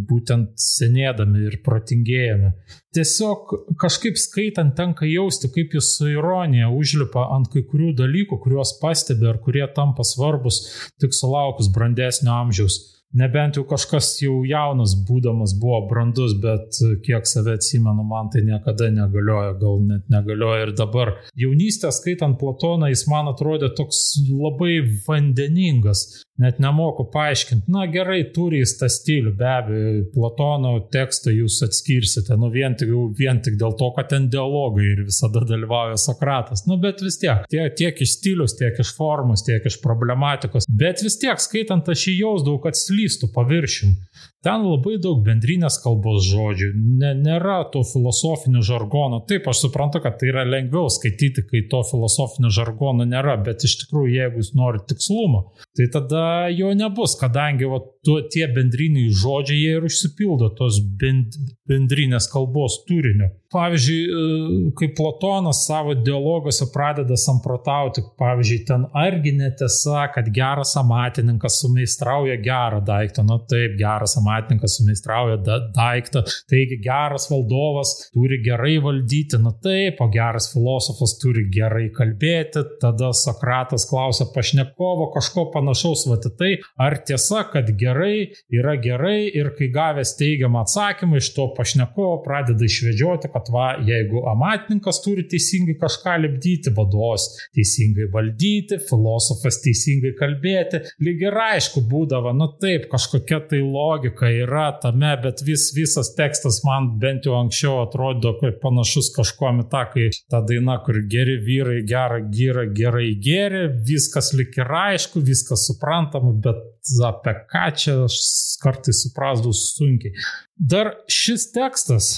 būtent 0.10 0.56
senėdami 0.58 1.44
ir 1.52 1.60
protingėjame. 1.62 2.50
Tiesiog 2.98 3.54
kažkaip 3.82 4.18
skaitant 4.18 4.74
tenka 4.78 5.06
jausti, 5.06 5.52
kaip 5.54 5.76
jis 5.78 5.92
su 6.00 6.10
ironija 6.10 6.72
užlipa 6.74 7.28
ant 7.36 7.52
kai 7.54 7.62
kurių 7.62 7.92
dalykų, 8.00 8.42
kuriuos 8.42 8.74
pastebi 8.82 9.30
ar 9.30 9.38
kurie 9.46 9.68
tampa 9.76 10.02
svarbus 10.02 10.64
tik 10.98 11.14
sulaukus 11.14 11.70
brandesnio 11.76 12.34
amžiaus. 12.40 12.80
Nebent 13.14 13.58
jau 13.60 13.66
kažkas 13.68 14.14
jau 14.24 14.38
jaunas 14.48 14.94
būdamas 15.08 15.52
buvo 15.60 15.82
brandus, 15.90 16.32
bet 16.40 16.78
kiek 17.04 17.28
save 17.28 17.58
atsimenu, 17.58 18.06
man 18.08 18.30
tai 18.32 18.46
niekada 18.48 18.88
negalioja, 18.94 19.58
gal 19.60 19.82
net 19.84 20.06
negalioja 20.14 20.70
ir 20.70 20.72
dabar. 20.80 21.12
Jaunystę 21.36 21.92
skaitant 21.92 22.40
Platoną, 22.40 22.88
jis 22.94 23.04
man 23.12 23.28
atrodė 23.34 23.74
toks 23.76 24.00
labai 24.32 24.80
vandeningas, 25.08 26.06
net 26.42 26.60
nemoku 26.64 27.06
paaiškinti. 27.14 27.70
Na 27.72 27.86
gerai, 27.92 28.24
turi 28.36 28.62
jis 28.62 28.76
tą 28.80 28.90
stilių, 28.92 29.34
be 29.38 29.50
abejo, 29.50 29.92
Platono 30.16 30.74
tekstą 30.94 31.34
jūs 31.34 31.60
atskirsite, 31.68 32.36
nu 32.40 32.52
vien 32.54 32.76
tik, 32.80 32.92
vien 33.18 33.42
tik 33.46 33.58
dėl 33.62 33.76
to, 33.80 33.92
kad 33.96 34.12
ten 34.12 34.28
dialogai 34.34 34.88
ir 34.96 35.04
visada 35.08 35.44
dalyvauja 35.48 36.00
Sokratas. 36.02 36.66
Nu 36.70 36.80
bet 36.82 37.04
vis 37.06 37.20
tiek, 37.22 37.46
tiek, 37.52 37.76
tiek 37.78 38.04
iš 38.04 38.18
stilius, 38.18 38.58
tiek 38.60 38.80
iš 38.82 38.94
formos, 38.98 39.46
tiek 39.48 39.66
iš 39.70 39.80
problematikos. 39.84 40.68
Bet 40.68 41.06
vis 41.06 41.20
tiek, 41.22 41.40
skaitant, 41.42 41.90
aš 41.92 42.08
jį 42.10 42.18
jausdavau, 42.24 42.62
kad 42.66 42.80
slystų 42.80 43.32
paviršim. 43.36 43.96
Ten 44.42 44.64
labai 44.66 44.96
daug 44.98 45.20
bendrinės 45.22 45.76
kalbos 45.84 46.24
žodžių, 46.26 46.72
ne, 46.98 47.12
nėra 47.14 47.60
to 47.74 47.84
filosofinio 47.86 48.64
žargono. 48.66 49.20
Taip, 49.30 49.46
aš 49.52 49.68
suprantu, 49.68 50.02
kad 50.02 50.18
tai 50.18 50.32
yra 50.32 50.48
lengviau 50.50 50.90
skaityti, 50.90 51.44
kai 51.46 51.62
to 51.70 51.84
filosofinio 51.86 52.50
žargono 52.50 53.06
nėra, 53.06 53.36
bet 53.46 53.68
iš 53.68 53.76
tikrųjų, 53.84 54.16
jeigu 54.16 54.42
jūs 54.42 54.50
norite 54.58 54.96
tikslumo, 54.96 55.44
tai 55.78 55.86
tada 55.94 56.24
jo 56.54 56.74
nebus, 56.78 57.16
kadangi 57.20 57.70
va, 57.70 57.80
tu, 58.06 58.18
tie 58.34 58.48
bendriniai 58.56 59.12
žodžiai 59.14 59.60
jie 59.62 59.78
ir 59.78 59.86
užsipildo 59.88 60.52
tos 60.58 60.80
bend, 61.02 61.38
bendrinės 61.70 62.30
kalbos 62.32 62.82
turiniu. 62.88 63.30
Pavyzdžiui, 63.52 64.02
e, 64.08 64.72
kai 64.80 64.88
Platonas 64.96 65.66
savo 65.68 65.92
dialoguose 65.98 66.70
pradeda 66.72 67.18
samprotauti, 67.20 68.04
pavyzdžiui, 68.20 68.60
ten 68.70 68.86
argi 68.96 69.34
netiesa, 69.36 70.06
kad 70.16 70.30
geras 70.32 70.72
amatininkas 70.80 71.60
sumeistrauja 71.60 72.38
gerą 72.46 72.80
daiktą, 72.88 73.26
nu 73.28 73.42
taip, 73.52 73.76
geras 73.80 74.16
amatininkas 74.22 74.78
sumeistrauja 74.80 75.36
da, 75.44 75.60
daiktą, 75.76 76.24
taigi 76.52 76.80
geras 76.86 77.28
valdovas 77.32 77.94
turi 78.14 78.40
gerai 78.46 78.78
valdyti, 78.86 79.42
nu 79.44 79.52
taip, 79.64 80.00
o 80.00 80.08
geras 80.16 80.48
filosofas 80.54 81.18
turi 81.20 81.44
gerai 81.52 81.90
kalbėti, 81.96 82.64
tada 82.80 83.12
Sokratas 83.12 83.84
klausia 83.90 84.30
pašnekovo 84.32 85.12
kažko 85.18 85.50
panašaus, 85.52 86.08
va 86.08 86.22
tai, 86.24 86.54
ar 86.80 86.96
tiesa, 87.04 87.44
kad 87.52 87.68
gerai 87.92 88.32
yra 88.50 88.76
gerai 88.82 89.30
ir 89.34 89.52
kai 89.58 89.70
gavęs 89.74 90.16
teigiamą 90.20 90.64
atsakymą 90.66 91.20
iš 91.20 91.32
to 91.36 91.48
pašnekovo 91.58 92.22
pradeda 92.26 92.66
išvedžioti, 92.66 93.32
kad 93.34 93.50
va, 93.54 93.68
jeigu 93.86 94.24
amatininkas 94.32 95.02
turi 95.04 95.26
teisingai 95.32 95.78
kažką 95.82 96.18
lipdyti, 96.26 96.74
vadovas 96.78 97.28
teisingai 97.56 98.08
valdyti, 98.14 98.80
filosofas 98.90 99.62
teisingai 99.66 100.14
kalbėti, 100.20 100.82
lyg 101.04 101.24
ir 101.28 101.40
aišku 101.48 101.84
būdavo, 101.92 102.34
nu 102.38 102.50
taip, 102.62 102.88
kažkokia 102.92 103.42
tai 103.52 103.62
logika 103.64 104.32
yra 104.32 104.70
tame, 104.82 105.14
bet 105.24 105.44
vis, 105.48 105.70
visas 105.76 106.14
tekstas 106.18 106.62
man 106.68 106.94
bent 107.02 107.28
jau 107.28 107.38
anksčiau 107.40 107.82
atrodo 107.86 108.36
kaip 108.42 108.62
panašus 108.64 109.12
kažkuom 109.16 109.64
į 109.66 109.70
tą, 109.72 109.86
kai 109.94 110.10
ta 110.32 110.44
daina, 110.46 110.80
kur 110.86 111.02
geri 111.12 111.38
vyrai 111.46 111.82
gerą 111.88 112.22
gyrą 112.32 112.68
gerai 112.76 113.10
geri, 113.22 113.66
viskas 113.88 114.32
lik 114.38 114.58
ir 114.60 114.72
aišku, 114.82 115.24
viskas 115.26 115.68
suprantama, 115.70 116.34
bet 116.46 116.71
apie 117.08 117.36
ką 117.52 117.66
čia 117.78 117.98
aš 118.06 118.18
kartais 118.62 119.04
suprasdavau 119.06 119.54
sunkiai. 119.58 120.16
Dar 120.58 120.96
šis 121.10 121.50
tekstas 121.56 122.14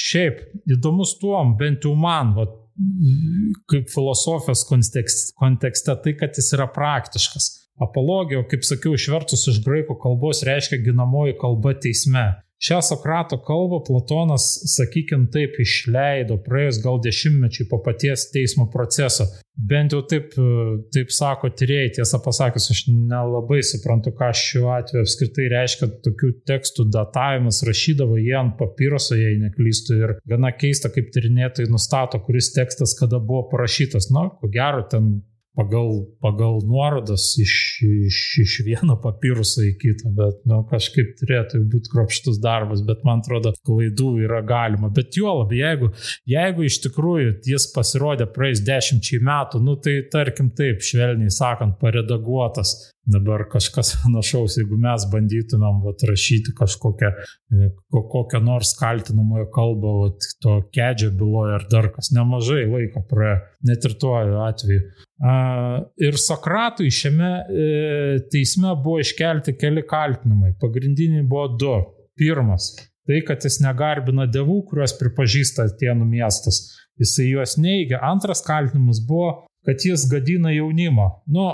Šiaip 0.00 0.42
įdomus 0.70 1.16
tuom, 1.20 1.54
bent 1.58 1.84
jau 1.84 1.94
man, 1.98 2.32
va, 2.36 2.46
kaip 3.70 3.90
filosofijos 3.92 4.64
kontekste, 4.68 5.96
tai 6.04 6.14
kad 6.18 6.38
jis 6.38 6.52
yra 6.56 6.68
praktiškas. 6.72 7.56
Apologija, 7.80 8.42
kaip 8.48 8.64
sakiau, 8.66 8.92
išvertus 8.96 9.46
iš 9.48 9.62
graikų 9.64 9.96
kalbos 10.02 10.42
reiškia 10.44 10.82
ginamoji 10.84 11.38
kalba 11.40 11.72
teisme. 11.80 12.26
Šią 12.60 12.82
Sokrato 12.84 13.38
kalbą 13.40 13.78
Platonas, 13.86 14.44
sakykime, 14.68 15.30
taip 15.32 15.54
išleido 15.64 16.36
praėjus 16.44 16.82
gal 16.84 16.98
dešimtmečiai 17.00 17.64
po 17.70 17.78
paties 17.80 18.26
teismo 18.34 18.66
proceso. 18.72 19.24
Bent 19.70 19.94
jau 19.96 20.02
taip, 20.08 20.34
taip 20.92 21.12
sako 21.12 21.48
tyrėjai, 21.56 21.94
tiesą 21.96 22.20
pasakius, 22.24 22.68
aš 22.74 22.82
nelabai 22.92 23.62
suprantu, 23.64 24.12
ką 24.16 24.28
šiuo 24.36 24.68
atveju 24.76 25.06
apskritai 25.06 25.48
reiškia 25.52 25.88
tokių 26.04 26.30
tekstų 26.48 26.86
datavimas, 26.92 27.62
rašydavo 27.64 28.20
jie 28.20 28.36
ant 28.36 28.58
papyroso, 28.60 29.16
jei 29.16 29.40
neklystu, 29.40 29.96
ir 29.96 30.14
gana 30.28 30.52
keista, 30.52 30.92
kaip 30.92 31.08
tyrinėtojai 31.16 31.72
nustato, 31.72 32.20
kuris 32.28 32.52
tekstas 32.56 32.92
kada 33.00 33.20
buvo 33.24 33.46
parašytas. 33.52 34.12
Na, 34.12 34.28
ko 34.36 34.52
gero, 34.52 34.84
ten 34.92 35.12
pagal, 35.60 36.06
pagal 36.20 36.60
nuorodas 36.64 37.34
iš, 37.38 37.54
iš, 38.06 38.18
iš 38.44 38.54
vieno 38.64 38.96
papiruso 39.02 39.64
į 39.66 39.74
kitą, 39.80 40.12
bet 40.16 40.40
nu, 40.48 40.62
kažkaip 40.70 41.12
turėtų 41.20 41.60
būti 41.72 41.92
kropštus 41.92 42.40
darbas, 42.40 42.80
bet 42.86 43.04
man 43.04 43.20
atrodo, 43.20 43.52
klaidų 43.66 44.14
yra 44.24 44.40
galima. 44.46 44.88
Bet 44.94 45.18
juolab, 45.20 45.52
jeigu, 45.54 45.90
jeigu 46.28 46.64
iš 46.68 46.80
tikrųjų 46.86 47.34
jis 47.50 47.68
pasirodė 47.74 48.28
praeis 48.32 48.64
dešimčiai 48.64 49.20
metų, 49.26 49.60
nu 49.66 49.76
tai 49.84 50.00
tarkim 50.12 50.48
taip, 50.56 50.80
švelniai 50.86 51.32
sakant, 51.34 51.76
paredaguotas, 51.82 52.74
dabar 53.12 53.44
kažkas 53.52 53.92
panašaus, 54.02 54.56
jeigu 54.60 54.78
mes 54.80 55.06
bandytumėm 55.12 55.82
vat, 55.84 56.04
rašyti 56.10 56.54
kažkokią 56.58 57.10
e, 57.10 57.70
kokią 57.90 58.42
nors 58.44 58.72
kaltinamojo 58.78 59.48
kalbą, 59.54 59.94
vat, 60.04 60.28
to 60.42 60.56
kedžio 60.74 61.12
byloje 61.20 61.56
ar 61.58 61.68
dar 61.72 61.90
kas, 61.94 62.12
nemažai 62.16 62.66
laiko 62.70 63.04
praėjo, 63.10 63.40
net 63.70 63.88
ir 63.88 63.96
tuo 64.00 64.16
atveju. 64.46 64.82
Ir 66.00 66.16
Sokratui 66.16 66.88
šiame 66.94 67.30
e, 67.30 67.64
teisme 68.32 68.72
buvo 68.80 69.02
iškelti 69.02 69.56
keli 69.60 69.84
kaltinimai. 69.88 70.54
Pagrindiniai 70.60 71.26
buvo 71.28 71.48
du. 71.60 71.74
Pirmas- 72.20 72.72
tai, 73.08 73.20
kad 73.24 73.44
jis 73.44 73.60
negarbina 73.64 74.26
dievų, 74.28 74.58
kuriuos 74.68 74.92
pripažįsta 74.98 75.68
Atenų 75.68 76.08
miestas. 76.08 76.58
Jisai 77.00 77.30
juos 77.30 77.56
neigia. 77.56 78.00
Antras 78.04 78.42
kaltinimas 78.44 79.00
buvo, 79.08 79.46
kad 79.64 79.80
jis 79.84 80.04
gadina 80.10 80.52
jaunimą. 80.52 81.06
Nu, 81.32 81.46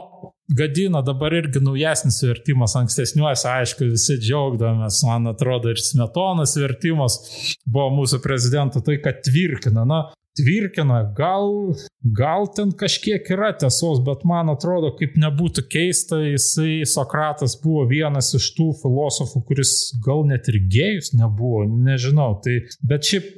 gadina 0.48 1.02
dabar 1.02 1.34
irgi 1.34 1.62
naujesnis 1.62 2.20
vertimas, 2.24 2.76
ankstesniuose, 2.78 3.48
aišku, 3.50 3.90
visi 3.94 4.18
džiaugdavomės, 4.20 5.02
man 5.08 5.32
atrodo, 5.32 5.72
ir 5.72 5.82
smetonas 5.82 6.56
vertimas 6.60 7.18
buvo 7.64 7.90
mūsų 8.00 8.22
prezidento, 8.24 8.84
tai 8.84 9.00
kad 9.02 9.24
tvirkina. 9.26 9.86
Na, 9.88 10.00
tvirkina, 10.36 11.00
gal, 11.16 11.74
gal 12.16 12.46
ten 12.56 12.72
kažkiek 12.76 13.26
yra 13.32 13.52
tiesos, 13.56 14.02
bet 14.04 14.24
man 14.28 14.50
atrodo, 14.52 14.92
kaip 14.98 15.16
nebūtų 15.20 15.64
keista, 15.72 16.20
jisai 16.24 16.84
Sokratas 16.88 17.56
buvo 17.62 17.86
vienas 17.90 18.32
iš 18.36 18.50
tų 18.56 18.70
filosofų, 18.82 19.42
kuris 19.48 19.72
gal 20.04 20.26
net 20.28 20.50
ir 20.52 20.60
gėjus 20.72 21.14
nebuvo, 21.16 21.64
nežinau. 21.88 22.34
Tai, 22.44 22.58
bet 22.86 23.08
šiaip 23.08 23.32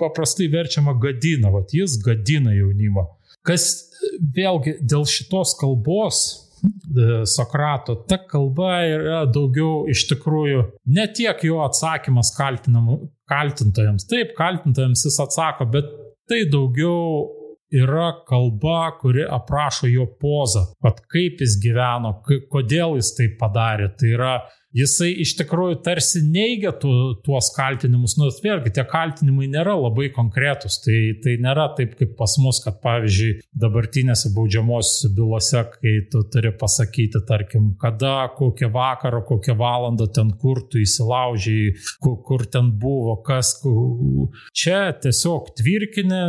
paprastai 0.00 0.50
verčiama 0.52 0.96
gadina, 1.02 1.52
va 1.54 1.64
jis 1.70 1.98
gadina 2.02 2.54
jaunimą. 2.56 3.06
Kas 3.46 3.91
vėlgi 4.36 4.78
dėl 4.88 5.04
šitos 5.08 5.54
kalbos 5.60 6.22
e, 6.62 7.22
Sokrato, 7.28 7.96
ta 8.08 8.18
kalba 8.18 8.82
yra 8.86 9.20
daugiau 9.26 9.84
iš 9.90 10.06
tikrųjų 10.12 10.64
ne 10.96 11.06
tiek 11.16 11.44
jo 11.46 11.62
atsakymas 11.66 12.32
kaltintojams. 12.36 14.08
Taip, 14.10 14.34
kaltintojams 14.38 15.06
jis 15.08 15.20
atsako, 15.26 15.68
bet 15.72 15.92
tai 16.30 16.44
daugiau 16.50 17.30
yra 17.72 18.12
kalba, 18.28 18.92
kuri 19.00 19.24
aprašo 19.24 19.88
jo 19.88 20.06
pozą, 20.20 20.66
kad 20.84 21.00
kaip 21.12 21.40
jis 21.40 21.56
gyveno, 21.62 22.18
kodėl 22.52 22.98
jis 23.00 23.14
tai 23.16 23.30
padarė. 23.40 23.88
Tai 23.96 24.10
yra 24.12 24.34
jisai 24.76 25.10
iš 25.22 25.34
tikrųjų 25.40 25.78
tarsi 25.84 26.22
neigia 26.24 26.72
tu, 26.80 26.90
tuos 27.24 27.50
kaltinimus, 27.56 28.16
nors 28.20 28.40
vėlgi 28.44 28.72
tie 28.76 28.84
kaltinimai 28.88 29.48
nėra 29.52 29.74
labai 29.78 30.08
konkretus, 30.14 30.78
tai, 30.84 30.98
tai 31.22 31.36
nėra 31.42 31.68
taip 31.76 31.94
kaip 31.98 32.14
pas 32.18 32.36
mus, 32.42 32.62
kad 32.64 32.80
pavyzdžiui 32.84 33.42
dabartinėse 33.62 34.32
baudžiamosiose 34.36 35.12
bylose, 35.16 35.64
kai 35.76 35.94
tu 36.12 36.24
turi 36.32 36.54
pasakyti, 36.58 37.22
tarkim, 37.28 37.72
kada, 37.80 38.30
kokią 38.36 38.70
vakarą, 38.72 39.22
kokią 39.28 39.56
valandą 39.60 40.08
ten 40.12 40.32
kur 40.40 40.62
tu 40.72 40.80
įsilaužiai, 40.82 41.72
kur, 42.02 42.18
kur 42.26 42.46
ten 42.50 42.72
buvo, 42.82 43.18
kas. 43.26 43.54
Kur. 43.62 44.30
Čia 44.56 44.94
tiesiog 45.02 45.52
tvirkinė, 45.58 46.22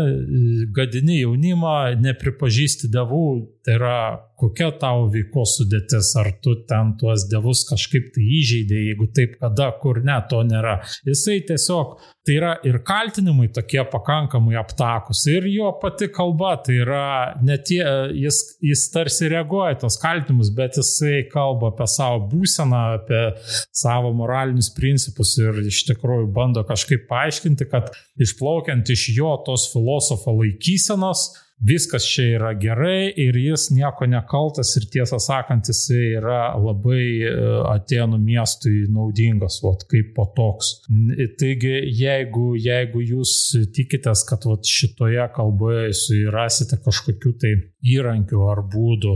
gadini 0.76 1.22
jaunimą, 1.22 1.96
nepripažįsti 2.04 2.92
devų, 2.94 3.26
tai 3.64 3.78
yra 3.78 3.98
kokia 4.40 4.72
tavo 4.80 5.06
veikos 5.14 5.58
sudėtis, 5.60 6.10
ar 6.20 6.34
tu 6.44 6.56
ten 6.68 6.94
tuos 7.00 7.28
dievus 7.32 7.64
kažkaip 7.70 8.10
tai 8.16 8.26
įžeidė, 8.40 8.80
jeigu 8.90 9.08
taip 9.16 9.38
kada, 9.40 9.70
kur 9.80 10.02
ne, 10.04 10.18
to 10.30 10.42
nėra. 10.48 10.82
Jisai 11.08 11.40
tiesiog 11.48 11.94
tai 12.28 12.36
yra 12.38 12.52
ir 12.68 12.80
kaltinimai 12.88 13.50
tokie 13.56 13.82
pakankamai 13.92 14.58
aptakus, 14.60 15.24
ir 15.32 15.48
jo 15.52 15.72
pati 15.80 16.10
kalba, 16.12 16.56
tai 16.66 16.78
yra 16.84 17.06
tie, 17.68 17.82
jis, 18.20 18.42
jis 18.64 18.84
tarsi 18.94 19.32
reaguoja 19.32 19.80
tos 19.84 20.00
kaltinimus, 20.02 20.52
bet 20.56 20.80
jisai 20.80 21.24
kalba 21.32 21.72
apie 21.72 21.88
savo 21.92 22.24
būseną, 22.32 22.84
apie 23.00 23.24
savo 23.76 24.12
moralinius 24.16 24.72
principus 24.76 25.36
ir 25.40 25.64
iš 25.64 25.86
tikrųjų 25.92 26.28
bando 26.36 26.64
kažkaip 26.68 27.08
paaiškinti, 27.12 27.68
kad 27.72 27.92
išplaukiant 28.24 28.92
iš 28.92 29.10
jo 29.18 29.36
tos 29.48 29.70
filosofo 29.72 30.36
laikysenos, 30.40 31.28
viskas 31.62 32.06
čia 32.10 32.26
yra 32.38 32.52
gerai 32.60 33.12
ir 33.20 33.38
jis 33.38 33.70
nieko 33.76 34.08
nekaltas 34.10 34.74
ir 34.80 34.88
tiesą 34.94 35.20
sakant, 35.22 35.70
jis 35.70 35.84
yra 35.96 36.54
labai 36.60 37.04
e, 37.24 37.34
Atenų 37.74 38.20
miestui 38.22 38.84
naudingas, 38.92 39.60
vat, 39.64 39.86
kaip 39.92 40.14
po 40.18 40.28
toks. 40.36 40.74
Taigi, 41.40 41.76
jeigu, 42.00 42.54
jeigu 42.60 43.04
jūs 43.04 43.36
tikitės, 43.76 44.26
kad 44.30 44.48
vat, 44.50 44.68
šitoje 44.68 45.28
kalboje 45.36 45.88
jūs 45.90 46.04
rasite 46.34 46.80
kažkokių 46.84 47.34
tai 47.42 47.54
įrankių 47.84 48.42
ar 48.48 48.62
būdų, 48.72 49.14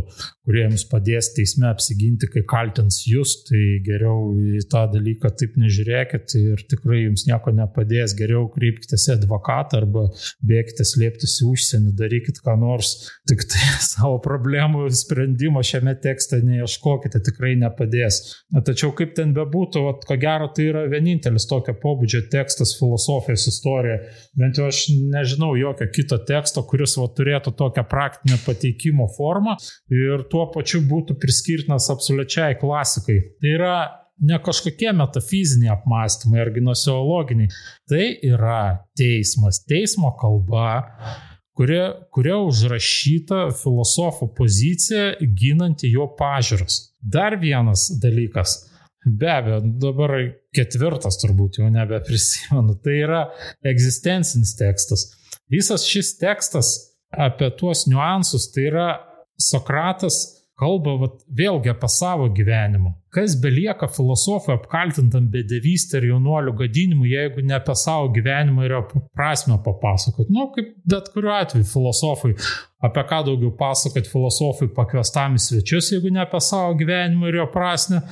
kurie 0.48 0.64
jums 0.66 0.84
padės 0.92 1.32
teisme 1.36 1.70
apsiginti, 1.70 2.28
kai 2.32 2.44
kaltins 2.48 3.02
jūs, 3.08 3.38
tai 3.48 3.62
geriau 3.86 4.34
į 4.36 4.64
tą 4.72 4.84
dalyką 4.92 5.32
taip 5.40 5.56
nežiūrėkit 5.60 6.36
ir 6.40 6.64
tikrai 6.72 7.04
jums 7.06 7.26
nieko 7.30 7.54
nepadės. 7.56 8.16
Geriau 8.18 8.48
kreipkitės 8.52 9.08
į 9.10 9.16
advokatą 9.18 9.82
arba 9.82 10.08
bėgite 10.48 10.88
slėptis 10.88 11.40
į 11.42 11.52
užsienį, 11.54 11.96
darykit 12.28 12.42
ką 12.44 12.58
nors, 12.60 13.10
tik 13.28 13.44
tai 13.48 13.62
savo 13.94 14.20
problemų 14.20 14.90
sprendimo 14.92 15.62
šiame 15.64 15.96
tekste 16.02 16.42
neieškokite, 16.44 17.20
tikrai 17.24 17.56
nepadės. 17.58 18.44
Tačiau 18.66 18.94
kaip 18.96 19.16
ten 19.16 19.34
bebūtų, 19.34 19.84
vat, 19.86 20.06
ko 20.06 20.18
gero 20.18 20.50
tai 20.54 20.70
yra 20.72 20.88
vienintelis 20.90 21.48
tokio 21.48 21.74
pobūdžio 21.74 22.28
tekstas 22.32 22.76
filosofijos 22.80 23.48
istorija. 23.48 24.00
Bent 24.38 24.58
jau 24.58 24.68
aš 24.68 24.88
nežinau 25.12 25.56
jokio 25.58 25.88
kito 25.94 26.18
teksto, 26.18 26.64
kuris 26.64 26.98
vat, 26.98 27.16
turėtų 27.18 27.56
tokią 27.58 27.86
praktinę 27.88 28.40
pateikimo 28.46 29.08
formą 29.18 29.58
ir 29.90 30.28
tuo 30.32 30.48
pačiu 30.54 30.84
būtų 30.88 31.18
priskirtinas 31.22 31.90
absoliučiai 31.94 32.58
klasikai. 32.60 33.22
Tai 33.42 33.56
yra 33.56 33.78
ne 34.20 34.40
kažkokie 34.42 34.92
metafiziniai 34.98 35.72
apmąstymai 35.76 36.42
ar 36.42 36.52
gnoseologiniai, 36.56 37.52
tai 37.90 38.06
yra 38.26 38.62
teismas, 38.98 39.62
teismo 39.70 40.10
kalba, 40.18 40.82
kuria, 41.58 41.92
kuria 42.14 42.38
užrašyta 42.46 43.48
filosofo 43.64 44.30
pozicija 44.38 45.14
ginanti 45.42 45.90
jo 45.92 46.06
pažiūras. 46.20 46.80
Dar 47.02 47.38
vienas 47.42 47.88
dalykas. 48.04 48.60
Be 49.08 49.30
abejo, 49.32 49.62
dabar 49.82 50.14
ketvirtas 50.56 51.18
turbūt 51.22 51.62
jau 51.62 51.70
nebeprisimenu. 51.72 52.76
Tai 52.84 52.96
yra 52.96 53.22
egzistencinis 53.66 54.54
tekstas. 54.60 55.08
Visas 55.50 55.86
šis 55.88 56.18
tekstas 56.20 56.74
apie 57.14 57.50
tuos 57.58 57.86
niuansus, 57.88 58.50
tai 58.54 58.68
yra 58.72 58.88
Sokratas 59.38 60.37
kalba 60.58 60.96
vat, 61.02 61.20
vėlgi 61.38 61.72
apie 61.72 61.90
savo 61.92 62.28
gyvenimą. 62.34 62.94
Kas 63.14 63.36
belieka 63.42 63.90
filosofui 63.90 64.56
apkaltintam 64.56 65.30
bedevystę 65.34 66.02
ir 66.02 66.10
jaunuolių 66.12 66.54
gadinimu, 66.62 67.06
jeigu 67.10 67.46
ne 67.46 67.56
apie 67.58 67.76
savo 67.78 68.10
gyvenimą 68.16 68.66
ir 68.66 68.78
apie 68.82 69.02
prasme 69.18 69.60
papasakot. 69.66 70.32
Nu, 70.34 70.50
kaip 70.56 70.74
bet 70.90 71.12
kuriuo 71.14 71.36
atveju 71.38 71.70
filosofui, 71.72 72.36
apie 72.84 73.04
ką 73.10 73.24
daugiau 73.26 73.52
pasakot 73.58 74.10
filosofui 74.10 74.68
pakviestam 74.76 75.38
į 75.40 75.42
svečius, 75.42 75.92
jeigu 75.96 76.12
ne 76.14 76.22
apie 76.24 76.42
savo 76.44 76.76
gyvenimą 76.78 77.32
ir 77.32 77.40
jo 77.42 77.48
prasme. 77.54 78.04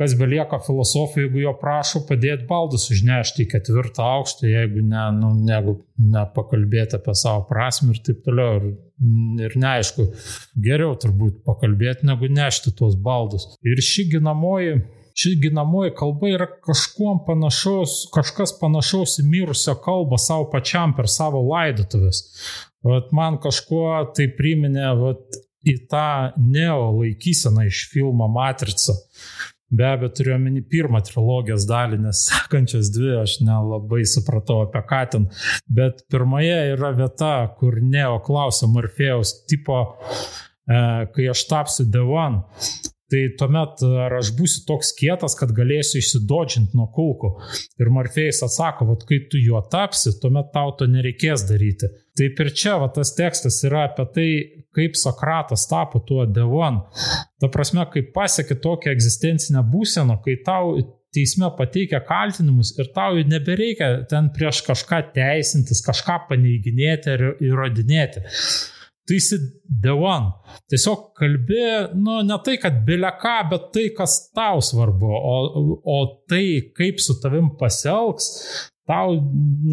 Kas 0.00 0.16
belieka 0.20 0.60
filosofui, 0.64 1.26
jeigu 1.26 1.44
jo 1.44 1.52
prašo 1.60 2.04
padėti 2.08 2.48
baldus 2.48 2.88
užnešti 2.94 3.44
į 3.44 3.50
ketvirtą 3.52 4.08
aukštą, 4.16 4.48
jeigu 4.48 4.84
ne, 4.88 5.04
nu, 5.18 5.34
negu 5.44 5.78
nepakalbėti 6.00 6.98
apie 6.98 7.16
savo 7.18 7.44
prasme 7.50 7.92
ir 7.92 8.02
taip 8.06 8.24
toliau. 8.24 8.58
Ir 8.62 8.74
ir 9.42 9.56
neaišku, 9.58 10.06
geriau 10.64 10.94
turbūt 11.00 11.42
pakalbėti, 11.46 12.06
negu 12.06 12.28
nešti 12.30 12.74
tuos 12.78 12.94
baldus. 12.94 13.48
Ir 13.66 13.82
ši 13.82 14.08
ginamoji, 14.14 14.78
ši 15.14 15.36
ginamoji 15.42 15.94
kalba 15.98 16.30
yra 16.32 16.48
kažkuom 16.66 17.22
panašaus, 17.28 18.04
kažkas 18.14 18.56
panašaus 18.60 19.18
į 19.22 19.28
mirusią 19.30 19.76
kalbą 19.84 20.18
savo 20.18 20.48
pačiam 20.52 20.94
per 20.96 21.08
savo 21.10 21.42
laidotuvės. 21.48 22.24
Vat 22.84 23.14
man 23.16 23.38
kažkuo 23.42 23.86
tai 24.16 24.28
priminė 24.36 24.90
vat, 25.00 25.42
į 25.64 25.78
tą 25.88 26.34
neo 26.36 26.90
laikyseną 26.98 27.66
iš 27.70 27.86
filmo 27.92 28.28
Matrica. 28.28 28.96
Be 29.74 29.86
abejo, 29.88 30.10
turiu 30.18 30.34
omeny 30.36 30.60
pirmą 30.70 31.00
trilogijos 31.02 31.64
dalį, 31.66 31.98
nes 32.04 32.20
sekančias 32.28 32.92
dvi 32.94 33.14
aš 33.22 33.38
nelabai 33.42 34.04
supratau 34.06 34.60
apie 34.66 34.82
ką 34.90 35.00
ten. 35.10 35.24
Bet 35.66 36.04
pirmoje 36.12 36.58
yra 36.74 36.92
vieta, 36.94 37.32
kur 37.58 37.80
Neo 37.82 38.20
klausia 38.26 38.68
Morfėjaus 38.70 39.32
tipo, 39.50 39.80
e, 40.68 40.78
kai 41.16 41.30
aš 41.32 41.46
tapsiu 41.50 41.88
One, 42.04 42.44
tai 43.12 43.22
tuomet 43.38 43.82
ar 44.04 44.16
aš 44.20 44.32
būsiu 44.38 44.64
toks 44.68 44.94
kietas, 44.98 45.36
kad 45.38 45.52
galėsiu 45.56 46.00
išsidodžinti 46.00 46.78
nuo 46.78 46.86
kulkų. 46.94 47.30
Ir 47.82 47.92
Morfėjas 47.94 48.42
atsako, 48.46 48.88
kad 48.92 49.06
kai 49.10 49.20
tu 49.30 49.40
juo 49.42 49.60
tapsi, 49.70 50.14
tuomet 50.22 50.50
tau 50.54 50.72
to 50.78 50.88
nereikės 50.90 51.46
daryti. 51.50 51.90
Taip 52.18 52.40
ir 52.40 52.52
čia 52.54 52.76
va, 52.80 52.88
tas 52.94 53.12
tekstas 53.18 53.60
yra 53.66 53.88
apie 53.88 54.08
tai, 54.14 54.28
kaip 54.74 54.98
Sokratas 54.98 55.66
tapo 55.70 56.00
tuo 56.06 56.24
devon. 56.26 56.80
Ta 57.42 57.50
prasme, 57.52 57.86
kai 57.92 58.04
pasiekė 58.14 58.60
tokią 58.62 58.94
egzistencinę 58.94 59.64
būseną, 59.70 60.20
kai 60.24 60.38
tau 60.46 60.76
teisme 61.14 61.48
pateikia 61.58 62.00
kaltinimus 62.06 62.72
ir 62.78 62.90
tau 62.94 63.18
nebereikia 63.30 63.90
ten 64.10 64.30
prieš 64.34 64.64
kažką 64.66 65.00
teisintis, 65.14 65.82
kažką 65.86 66.24
paneiginėti 66.30 67.12
ar 67.14 67.26
įrodinėti. 67.38 68.24
Tu 69.04 69.18
esi 69.18 69.36
the 69.82 69.92
one. 69.92 70.30
Tiesiog 70.72 71.10
kalbi, 71.18 71.64
nu, 72.00 72.22
ne 72.24 72.38
tai, 72.44 72.56
kad 72.62 72.78
bilia 72.86 73.12
ką, 73.20 73.34
bet 73.50 73.66
tai, 73.74 73.88
kas 73.96 74.14
tau 74.36 74.62
svarbu, 74.64 75.10
o, 75.12 75.34
o 75.84 75.98
tai, 76.30 76.70
kaip 76.76 77.02
su 77.04 77.18
tavim 77.20 77.50
pasielgs, 77.60 78.30
tau 78.88 79.16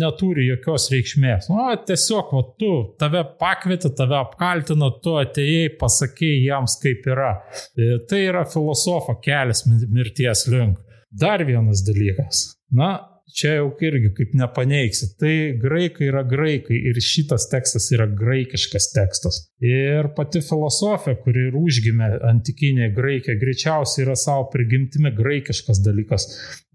neturi 0.02 0.48
jokios 0.50 0.88
reikšmės. 0.92 1.50
Nu, 1.52 1.64
tiesiog, 1.88 2.32
va, 2.36 2.44
tu, 2.60 2.72
tave 3.00 3.24
pakvietė, 3.40 3.94
tave 3.96 4.18
apkaltino, 4.20 4.92
tu 5.04 5.18
atėjai, 5.22 5.74
pasakėjai 5.80 6.44
jiems, 6.46 6.78
kaip 6.84 7.08
yra. 7.12 7.34
E, 7.76 8.02
tai 8.12 8.26
yra 8.30 8.46
filosofo 8.52 9.18
kelias 9.24 9.66
mirties 9.68 10.48
link. 10.52 10.80
Dar 11.12 11.44
vienas 11.48 11.84
dalykas. 11.84 12.46
Na, 12.72 12.94
čia 13.36 13.56
jau 13.60 13.70
irgi 13.84 14.14
kaip 14.18 14.36
nepaneigsi. 14.38 15.14
Tai 15.22 15.36
graikai 15.62 16.10
yra 16.10 16.24
graikai 16.28 16.80
ir 16.92 17.00
šitas 17.02 17.48
tekstas 17.52 17.90
yra 17.96 18.08
graikiškas 18.08 18.92
tekstas. 18.96 19.46
Ir 19.62 20.10
pati 20.18 20.42
filosofija, 20.42 21.20
kuri 21.22 21.48
ir 21.52 21.58
užgimė 21.60 22.08
antikinėje 22.32 22.96
Graikija, 22.96 23.38
greičiausiai 23.38 24.08
yra 24.08 24.16
savo 24.18 24.48
prigimtimi 24.50 25.12
graikiškas 25.14 25.84
dalykas. 25.86 26.26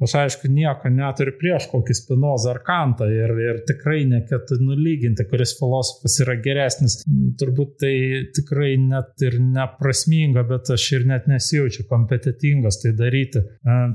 Aš 0.06 0.12
aišku, 0.20 0.50
nieko 0.52 0.90
neturiu 0.92 1.32
prieš 1.40 1.66
kokį 1.72 1.96
Spinozą 1.96 2.52
ar 2.52 2.60
Kantą 2.62 3.08
ir, 3.10 3.32
ir 3.42 3.58
tikrai 3.66 4.04
neketinu 4.06 4.76
lyginti, 4.78 5.24
kuris 5.26 5.56
filosofas 5.58 6.18
yra 6.22 6.36
geresnis. 6.44 7.00
Turbūt 7.40 7.74
tai 7.82 7.94
tikrai 8.36 8.76
net 8.78 9.24
ir 9.24 9.40
neprasminga, 9.42 10.44
bet 10.46 10.70
aš 10.76 10.84
ir 11.00 11.08
net 11.10 11.26
nesijaučiu 11.26 11.88
kompetitingas 11.90 12.78
tai 12.84 12.92
daryti. 12.94 13.42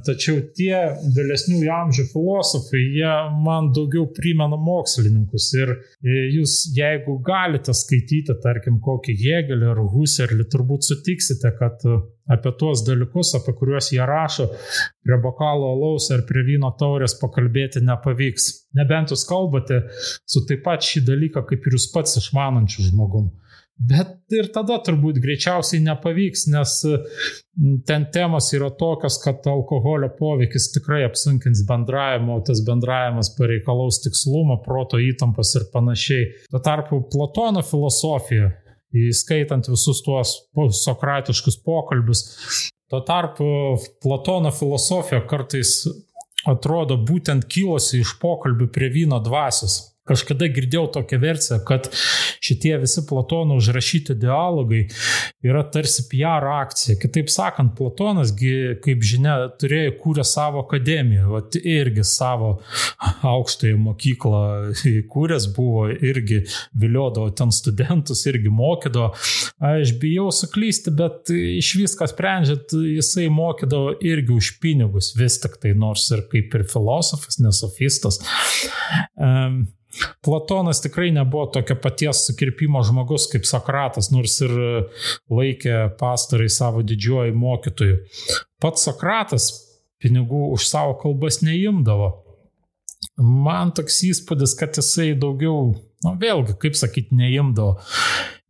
Tačiau 0.04 0.42
tie 0.58 0.76
vėlesnių 1.16 1.62
amžių 1.78 2.10
filosofai, 2.12 2.51
jie 2.76 3.12
man 3.46 3.72
daugiau 3.76 4.08
primena 4.16 4.58
mokslininkus. 4.60 5.50
Ir 5.60 5.74
jūs, 6.36 6.56
jeigu 6.76 7.18
galite 7.26 7.76
skaityti, 7.78 8.36
tarkim, 8.44 8.80
kokį 8.84 9.16
Hegelį 9.22 9.70
ar 9.74 9.84
Husserlį, 9.94 10.48
turbūt 10.52 10.88
sutiksite, 10.88 11.54
kad 11.60 11.84
apie 12.32 12.54
tuos 12.60 12.84
dalykus, 12.88 13.34
apie 13.38 13.54
kuriuos 13.58 13.92
jie 13.92 14.04
rašo, 14.08 14.48
prie 15.04 15.18
bokalo 15.24 15.74
alaus 15.76 16.10
ar 16.14 16.24
prie 16.30 16.46
vyno 16.48 16.72
taurės 16.80 17.18
pakalbėti 17.20 17.84
nepavyks. 17.86 18.50
Nebent 18.78 19.12
jūs 19.12 19.26
kalbate 19.28 19.84
su 20.00 20.46
taip 20.48 20.64
pat 20.68 20.86
šį 20.86 21.06
dalyką 21.10 21.46
kaip 21.50 21.68
ir 21.68 21.78
jūs 21.78 21.90
pats 21.94 22.20
išmanančiu 22.22 22.88
žmogum. 22.92 23.32
Bet 23.82 24.30
ir 24.36 24.52
tada 24.54 24.76
turbūt 24.86 25.18
greičiausiai 25.24 25.82
nepavyks, 25.82 26.44
nes 26.54 26.74
ten 27.88 28.04
temos 28.14 28.52
yra 28.54 28.70
tokios, 28.78 29.18
kad 29.24 29.48
alkoholio 29.50 30.12
poveikis 30.20 30.70
tikrai 30.76 31.02
apsunkins 31.08 31.64
bendravimą, 31.70 32.38
o 32.38 32.44
tas 32.46 32.62
bendravimas 32.68 33.32
pareikalaus 33.38 34.02
tikslumo, 34.04 34.60
proto 34.66 35.02
įtampos 35.02 35.56
ir 35.58 35.66
panašiai. 35.74 36.28
Tuo 36.52 36.62
tarpu 36.62 37.02
Platono 37.10 37.64
filosofija 37.66 38.52
įskaitant 38.92 39.70
visus 39.72 40.04
tuos 40.06 40.36
sokratiškus 40.84 41.58
pokalbius. 41.66 42.26
Tuo 42.92 43.02
tarpu 43.08 43.46
Platono 44.04 44.52
filosofija 44.54 45.24
kartais 45.32 45.80
atrodo 46.50 46.98
būtent 47.08 47.48
kilosi 47.50 48.02
iš 48.02 48.18
pokalbių 48.22 48.70
prie 48.74 48.90
vyno 48.94 49.22
dvasios. 49.24 49.91
Kažkada 50.10 50.48
girdėjau 50.50 50.88
tokią 50.96 51.18
versiją, 51.22 51.60
kad 51.62 51.86
šitie 52.42 52.74
visi 52.82 53.04
Platono 53.06 53.60
užrašyti 53.62 54.16
dialogai 54.18 54.88
yra 55.46 55.62
tarsi 55.70 56.08
PR 56.10 56.48
akcija. 56.56 56.96
Kitaip 56.98 57.30
sakant, 57.30 57.76
Platonas, 57.78 58.32
kaip 58.34 59.04
žinia, 59.06 59.36
turėjo 59.62 59.92
kūrę 60.02 60.26
savo 60.26 60.64
akademiją, 60.66 61.28
o 61.30 61.42
irgi 61.62 62.06
savo 62.08 62.50
aukštąją 63.30 63.78
mokyklą 63.84 64.42
įkūręs 64.90 65.46
buvo, 65.54 65.84
irgi 65.94 66.40
viliodavo 66.82 67.30
ten 67.38 67.54
studentus, 67.54 68.24
irgi 68.32 68.50
mokydavo. 68.50 69.12
Aš 69.72 69.94
bijau 70.02 70.32
suklysti, 70.34 70.96
bet 70.98 71.30
iš 71.30 71.76
viską 71.84 72.08
sprendžiant, 72.10 72.74
jisai 72.98 73.28
mokydavo 73.34 73.94
irgi 74.02 74.34
už 74.34 74.50
pinigus, 74.66 75.12
vis 75.20 75.38
tik 75.46 75.60
tai 75.62 75.76
nors 75.78 76.08
ir 76.10 76.26
kaip 76.34 76.58
ir 76.58 76.66
filosofas, 76.74 77.38
nesofistas. 77.44 78.18
Um, 79.14 79.62
Platonas 80.24 80.82
tikrai 80.84 81.10
nebuvo 81.12 81.46
tokio 81.54 81.76
paties 81.82 82.26
sukirpimo 82.28 82.84
žmogus 82.88 83.28
kaip 83.32 83.48
Sokratas, 83.50 84.12
nors 84.14 84.38
ir 84.46 84.54
laikė 85.32 85.78
pastarai 86.00 86.50
savo 86.50 86.84
didžiuoju 86.86 87.36
mokytoju. 87.38 88.00
Pats 88.62 88.88
Sokratas 88.88 89.52
pinigų 90.02 90.50
už 90.56 90.68
savo 90.70 90.98
kalbas 91.02 91.42
neimdavo. 91.46 92.12
Man 93.22 93.74
toks 93.78 94.02
įspūdis, 94.08 94.56
kad 94.58 94.78
jisai 94.78 95.12
daugiau, 95.20 95.74
nu 96.06 96.14
vėlgi, 96.22 96.58
kaip 96.62 96.78
sakyti, 96.78 97.18
neimdavo. 97.18 97.78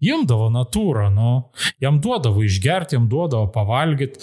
Imdavo 0.01 0.47
natūrą, 0.53 1.09
nu, 1.13 1.31
jam 1.81 1.99
duodavo 2.01 2.41
išgerti, 2.45 2.97
jam 2.97 3.09
duodavo 3.11 3.51
pavalgyti. 3.53 4.21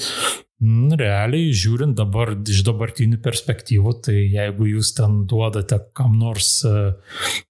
Mm, 0.59 0.97
realiai, 0.99 1.53
žiūrint 1.55 1.95
dabar 1.95 2.33
iš 2.35 2.65
dabartinių 2.67 3.21
perspektyvų, 3.23 3.93
tai 4.03 4.17
jeigu 4.27 4.67
jūs 4.73 4.91
ten 4.97 5.21
duodate 5.31 5.79
kam 5.95 6.17
nors, 6.19 6.65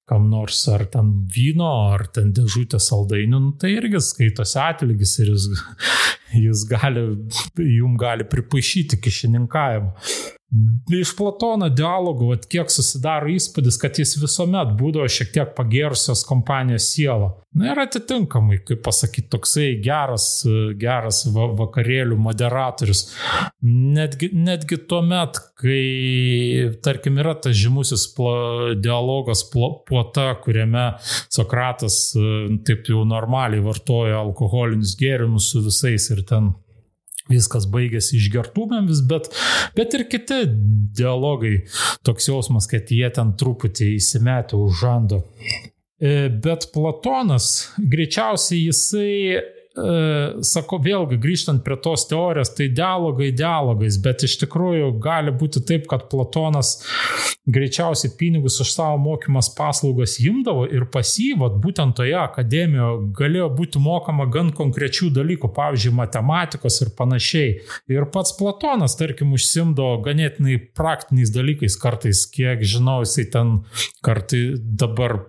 kam 0.09 0.27
nors 0.29 0.61
ar 0.68 0.85
ten 0.92 1.14
vyno, 1.33 1.71
ar 1.94 2.05
ten 2.12 2.35
dėžutę 2.37 2.77
saldainių, 2.85 3.40
nu, 3.47 3.55
tai 3.57 3.73
irgi 3.79 4.03
skaitosi 4.05 4.59
atlygis 4.61 5.16
ir 5.23 5.33
jūs, 5.33 5.49
jūs 6.44 6.66
gali, 6.68 7.07
jum 7.79 7.97
gali 8.01 8.29
pripaišyti 8.29 9.01
kišininkavimą. 9.01 10.37
Iš 10.49 11.11
Platono 11.19 11.67
dialogų, 11.69 12.31
vat, 12.31 12.47
kiek 12.49 12.71
susidaro 12.73 13.29
įspūdis, 13.29 13.77
kad 13.83 13.99
jis 14.01 14.15
visuomet 14.17 14.71
būdavo 14.79 15.05
šiek 15.13 15.35
tiek 15.35 15.51
pagėrusios 15.53 16.23
kompanijos 16.25 16.87
siela. 16.95 17.35
Na 17.59 17.75
ir 17.75 17.81
atitinkamai, 17.83 18.63
kaip 18.65 18.81
pasakyti, 18.87 19.29
toksai 19.35 19.67
geras, 19.85 20.47
geras 20.81 21.27
vakarėlių 21.29 22.17
moderatorius. 22.25 23.03
Netgi, 23.61 24.31
netgi 24.33 24.79
tuo 24.89 25.03
met, 25.05 25.37
kai, 25.61 25.83
tarkim, 26.85 27.21
yra 27.21 27.35
tas 27.37 27.57
žymusis 27.59 28.07
pla, 28.17 28.73
dialogas 28.81 29.45
puota, 29.53 30.31
kuriame 30.45 30.87
Sokratas 31.29 32.01
taip 32.65 32.89
jau 32.89 33.05
normaliai 33.09 33.61
vartoja 33.65 34.17
alkoholinius 34.23 34.97
gėrimus 34.97 35.53
su 35.53 35.61
visais 35.67 36.09
ir 36.15 36.25
ten 36.29 36.55
viskas 37.29 37.67
baigėsi 37.71 38.17
išgertumėmis, 38.19 39.03
bet, 39.09 39.31
bet 39.77 39.97
ir 39.99 40.07
kiti 40.11 40.45
dialogai, 40.99 41.64
toks 42.07 42.31
jausmas, 42.31 42.69
kad 42.71 42.91
jie 42.95 43.09
ten 43.14 43.35
truputį 43.38 43.95
įsimetė 43.97 44.59
už 44.59 44.81
žando. 44.83 45.23
E, 45.99 46.29
bet 46.31 46.69
Platonas 46.75 47.69
greičiausiai 47.79 48.69
jisai 48.69 49.14
sako, 50.45 50.79
vėlgi 50.83 51.19
grįžtant 51.21 51.62
prie 51.64 51.77
tos 51.83 52.07
teorijos, 52.11 52.51
tai 52.57 52.69
dialogai 52.75 53.31
dialogais, 53.37 53.99
bet 54.03 54.25
iš 54.27 54.38
tikrųjų 54.43 54.91
gali 55.03 55.33
būti 55.35 55.62
taip, 55.67 55.87
kad 55.91 56.09
Platonas 56.11 56.79
greičiausiai 57.49 58.12
pinigus 58.19 58.59
už 58.61 58.73
savo 58.75 58.99
mokymas 59.01 59.51
paslaugas 59.57 60.19
imdavo 60.21 60.67
ir 60.69 60.87
pasyvat 60.93 61.57
būtent 61.62 61.97
toje 61.99 62.17
akademijoje 62.21 63.09
galėjo 63.19 63.49
būti 63.59 63.83
mokama 63.83 64.29
gan 64.33 64.53
konkrečių 64.57 65.11
dalykų, 65.17 65.53
pavyzdžiui, 65.57 65.95
matematikos 65.97 66.81
ir 66.85 66.93
panašiai. 66.99 67.55
Ir 67.93 68.09
pats 68.12 68.35
Platonas, 68.38 68.97
tarkim, 68.99 69.33
užsimdo 69.37 69.91
ganėtinai 70.05 70.59
praktiniais 70.77 71.33
dalykais 71.35 71.79
kartais, 71.81 72.27
kiek 72.33 72.64
žinau, 72.67 73.01
jisai 73.07 73.29
ten 73.33 73.55
kartai 74.05 74.43
dabar 74.59 75.21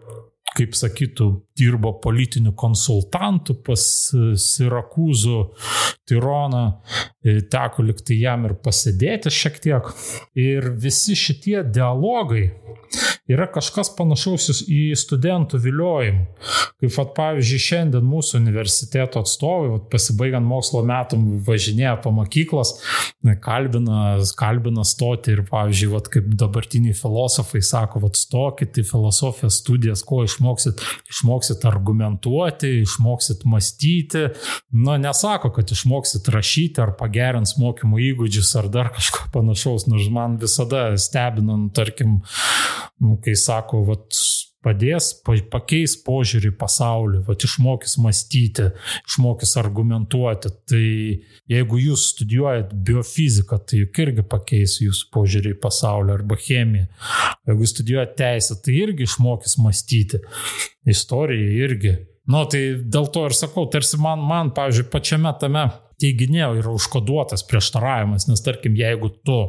kaip 0.58 0.76
sakytų, 0.78 1.28
dirbo 1.60 1.94
politiniu 2.04 2.54
konsultantu 2.58 3.56
pas 3.66 3.84
e, 4.16 4.34
Sirakūzų 4.40 5.40
Tironą, 6.10 6.64
e, 7.24 7.40
teko 7.52 7.86
liktai 7.86 8.20
jam 8.22 8.48
ir 8.50 8.56
pasėdėti 8.64 9.34
šiek 9.34 9.60
tiek. 9.64 9.92
Ir 10.40 10.72
visi 10.82 11.18
šitie 11.20 11.62
dialogai 11.68 12.48
yra 13.30 13.46
kažkas 13.52 13.92
panašaus 13.98 14.64
į 14.66 14.96
studentų 14.98 15.60
viliojimą. 15.62 16.26
Kaip, 16.80 16.96
at, 17.04 17.10
pavyzdžiui, 17.18 17.60
šiandien 17.60 18.06
mūsų 18.08 18.40
universiteto 18.40 19.22
atstovai, 19.22 19.74
at, 19.76 19.90
pasibaigiant 19.92 20.48
mokslo 20.48 20.82
metam, 20.88 21.26
važinėja 21.46 21.98
po 22.04 22.14
mokyklas, 22.16 22.78
kalbina, 23.44 24.16
kalbina 24.40 24.86
stoti 24.88 25.36
ir, 25.36 25.44
pavyzdžiui, 25.50 25.92
at, 26.00 26.08
kaip 26.14 26.30
dabartiniai 26.40 26.96
filosofai 26.98 27.62
sako, 27.66 28.02
at, 28.08 28.18
stokit 28.20 28.80
į 28.80 28.86
filosofijos 28.88 29.60
studijas, 29.60 30.06
ko 30.08 30.24
išmoksit, 30.26 30.82
išmoksit 31.12 31.68
argumentuoti, 31.70 32.80
išmoksit 32.86 33.44
mąstyti. 33.50 34.26
Na, 34.88 34.96
nesako, 35.02 35.52
kad 35.60 35.76
išmoksit 35.76 36.32
rašyti 36.32 36.82
ar 36.82 36.96
pagerins 36.98 37.58
mokymo 37.60 38.00
įgūdžius 38.08 38.56
ar 38.64 38.72
dar 38.72 38.94
kažko 38.96 39.28
panašaus, 39.36 39.90
nors 39.92 40.08
man 40.14 40.40
visada 40.42 40.94
stebinant, 40.96 41.74
tarkim, 41.76 42.22
nu, 43.04 43.19
kai 43.24 43.36
sako, 43.40 43.84
vat, 43.88 44.18
padės, 44.66 45.14
pakeis 45.24 45.96
požiūrį 46.04 46.52
pasaulį, 46.60 47.22
vat, 47.28 47.44
išmokys 47.48 47.96
mąstyti, 48.04 48.68
išmokys 49.08 49.56
argumentuoti. 49.62 50.52
Tai 50.70 50.84
jeigu 51.54 51.80
jūs 51.80 52.10
studijuojat 52.14 52.74
biofiziką, 52.90 53.62
tai 53.64 53.84
juk 53.86 54.02
irgi 54.04 54.26
pakeis 54.36 54.80
jūsų 54.84 55.10
požiūrį 55.16 55.56
į 55.56 55.60
pasaulį 55.64 56.16
arba 56.18 56.40
chemiją. 56.40 56.90
Jeigu 57.48 57.72
studijuojat 57.74 58.16
teisę, 58.20 58.60
tai 58.64 58.78
irgi 58.84 59.08
išmokys 59.08 59.58
mąstyti. 59.64 60.24
Istorija 60.90 61.52
irgi. 61.66 61.98
Nu, 62.30 62.46
tai 62.46 62.64
dėl 62.82 63.10
to 63.14 63.26
ir 63.30 63.34
sakau, 63.38 63.66
tarsi 63.74 63.98
man, 64.02 64.22
man 64.22 64.52
pavyzdžiui, 64.56 64.90
pačiame 64.94 65.32
tame 65.42 65.70
teiginėjo 66.00 66.54
yra 66.62 66.74
užkoduotas 66.78 67.44
prieštaravimas, 67.50 68.28
nes 68.30 68.44
tarkim, 68.44 68.78
jeigu 68.80 69.12
tu 69.26 69.40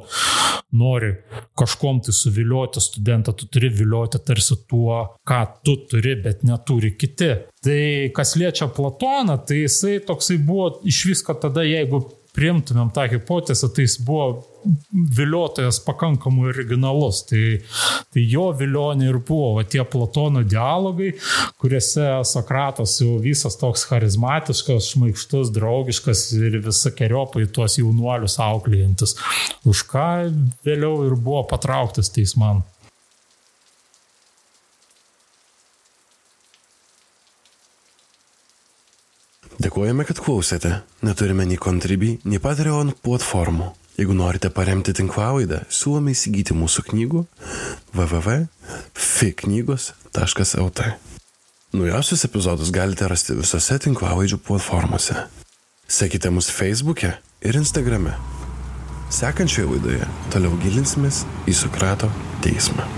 nori 0.74 1.12
kažkom 1.58 2.00
tai 2.06 2.14
suvilioti 2.14 2.82
studentą, 2.82 3.34
tu 3.36 3.48
turi 3.50 3.70
vilioti 3.74 4.20
tarsi 4.26 4.56
tuo, 4.70 5.02
ką 5.26 5.40
tu 5.66 5.76
turi, 5.90 6.16
bet 6.24 6.44
neturi 6.46 6.94
kiti. 6.98 7.32
Tai 7.64 7.80
kas 8.16 8.36
liečia 8.38 8.70
Platoną, 8.74 9.38
tai 9.46 9.64
jisai 9.64 9.98
toksai 10.06 10.38
buvo 10.42 10.72
iš 10.88 11.04
visko 11.10 11.36
tada, 11.42 11.66
jeigu 11.66 12.04
priimtumėm 12.36 12.92
tą 12.94 13.08
hipotezę, 13.10 13.70
tai 13.74 13.86
jis 13.86 13.98
buvo 14.06 14.30
viliotojas 15.16 15.80
pakankamai 15.84 16.50
originalus. 16.52 17.22
Tai, 17.28 17.44
tai 18.12 18.24
jo 18.30 18.48
vilionė 18.56 19.10
ir 19.10 19.20
buvo 19.26 19.54
va, 19.58 19.64
tie 19.64 19.84
Platono 19.84 20.42
dialogai, 20.46 21.12
kuriuose 21.60 22.08
Sokratas 22.28 22.96
jau 23.00 23.18
visas 23.22 23.58
toks 23.60 23.86
charizmatiškas, 23.90 24.92
šmaikštus, 24.94 25.52
draugiškas 25.56 26.26
ir 26.40 26.60
visokiojopai 26.64 27.46
tuos 27.54 27.78
jaunuolius 27.80 28.38
auklėjantis. 28.42 29.16
Už 29.68 29.86
ką 29.90 30.10
vėliau 30.66 31.06
ir 31.08 31.16
buvo 31.16 31.44
patrauktas 31.50 32.12
teisman. 32.14 32.64
Dėkojame, 39.60 40.06
kad 40.08 40.16
klausėte. 40.24 40.70
Neturime 41.04 41.44
nei 41.44 41.60
Contribui, 41.60 42.14
nei 42.24 42.40
Patreon 42.40 42.94
platformų. 43.04 43.74
Jeigu 44.00 44.14
norite 44.16 44.48
paremti 44.48 44.94
tinklavadą, 44.96 45.58
siūlome 45.68 46.14
įsigyti 46.14 46.54
mūsų 46.56 46.86
knygų 46.88 47.20
www.fiknygos.lt. 47.92 50.80
Naujausius 51.76 52.24
epizodus 52.24 52.72
galite 52.72 53.04
rasti 53.12 53.36
visose 53.36 53.76
tinklavaidžių 53.84 54.40
platformose. 54.46 55.28
Sekite 55.84 56.32
mus 56.32 56.48
Facebook'e 56.48 57.20
ir 57.44 57.60
Instagram'e. 57.60 58.16
Sekančioje 59.12 59.68
laidoje 59.74 60.08
toliau 60.32 60.56
gilinsimės 60.64 61.28
į 61.44 61.52
Sokrato 61.60 62.08
teismą. 62.40 62.88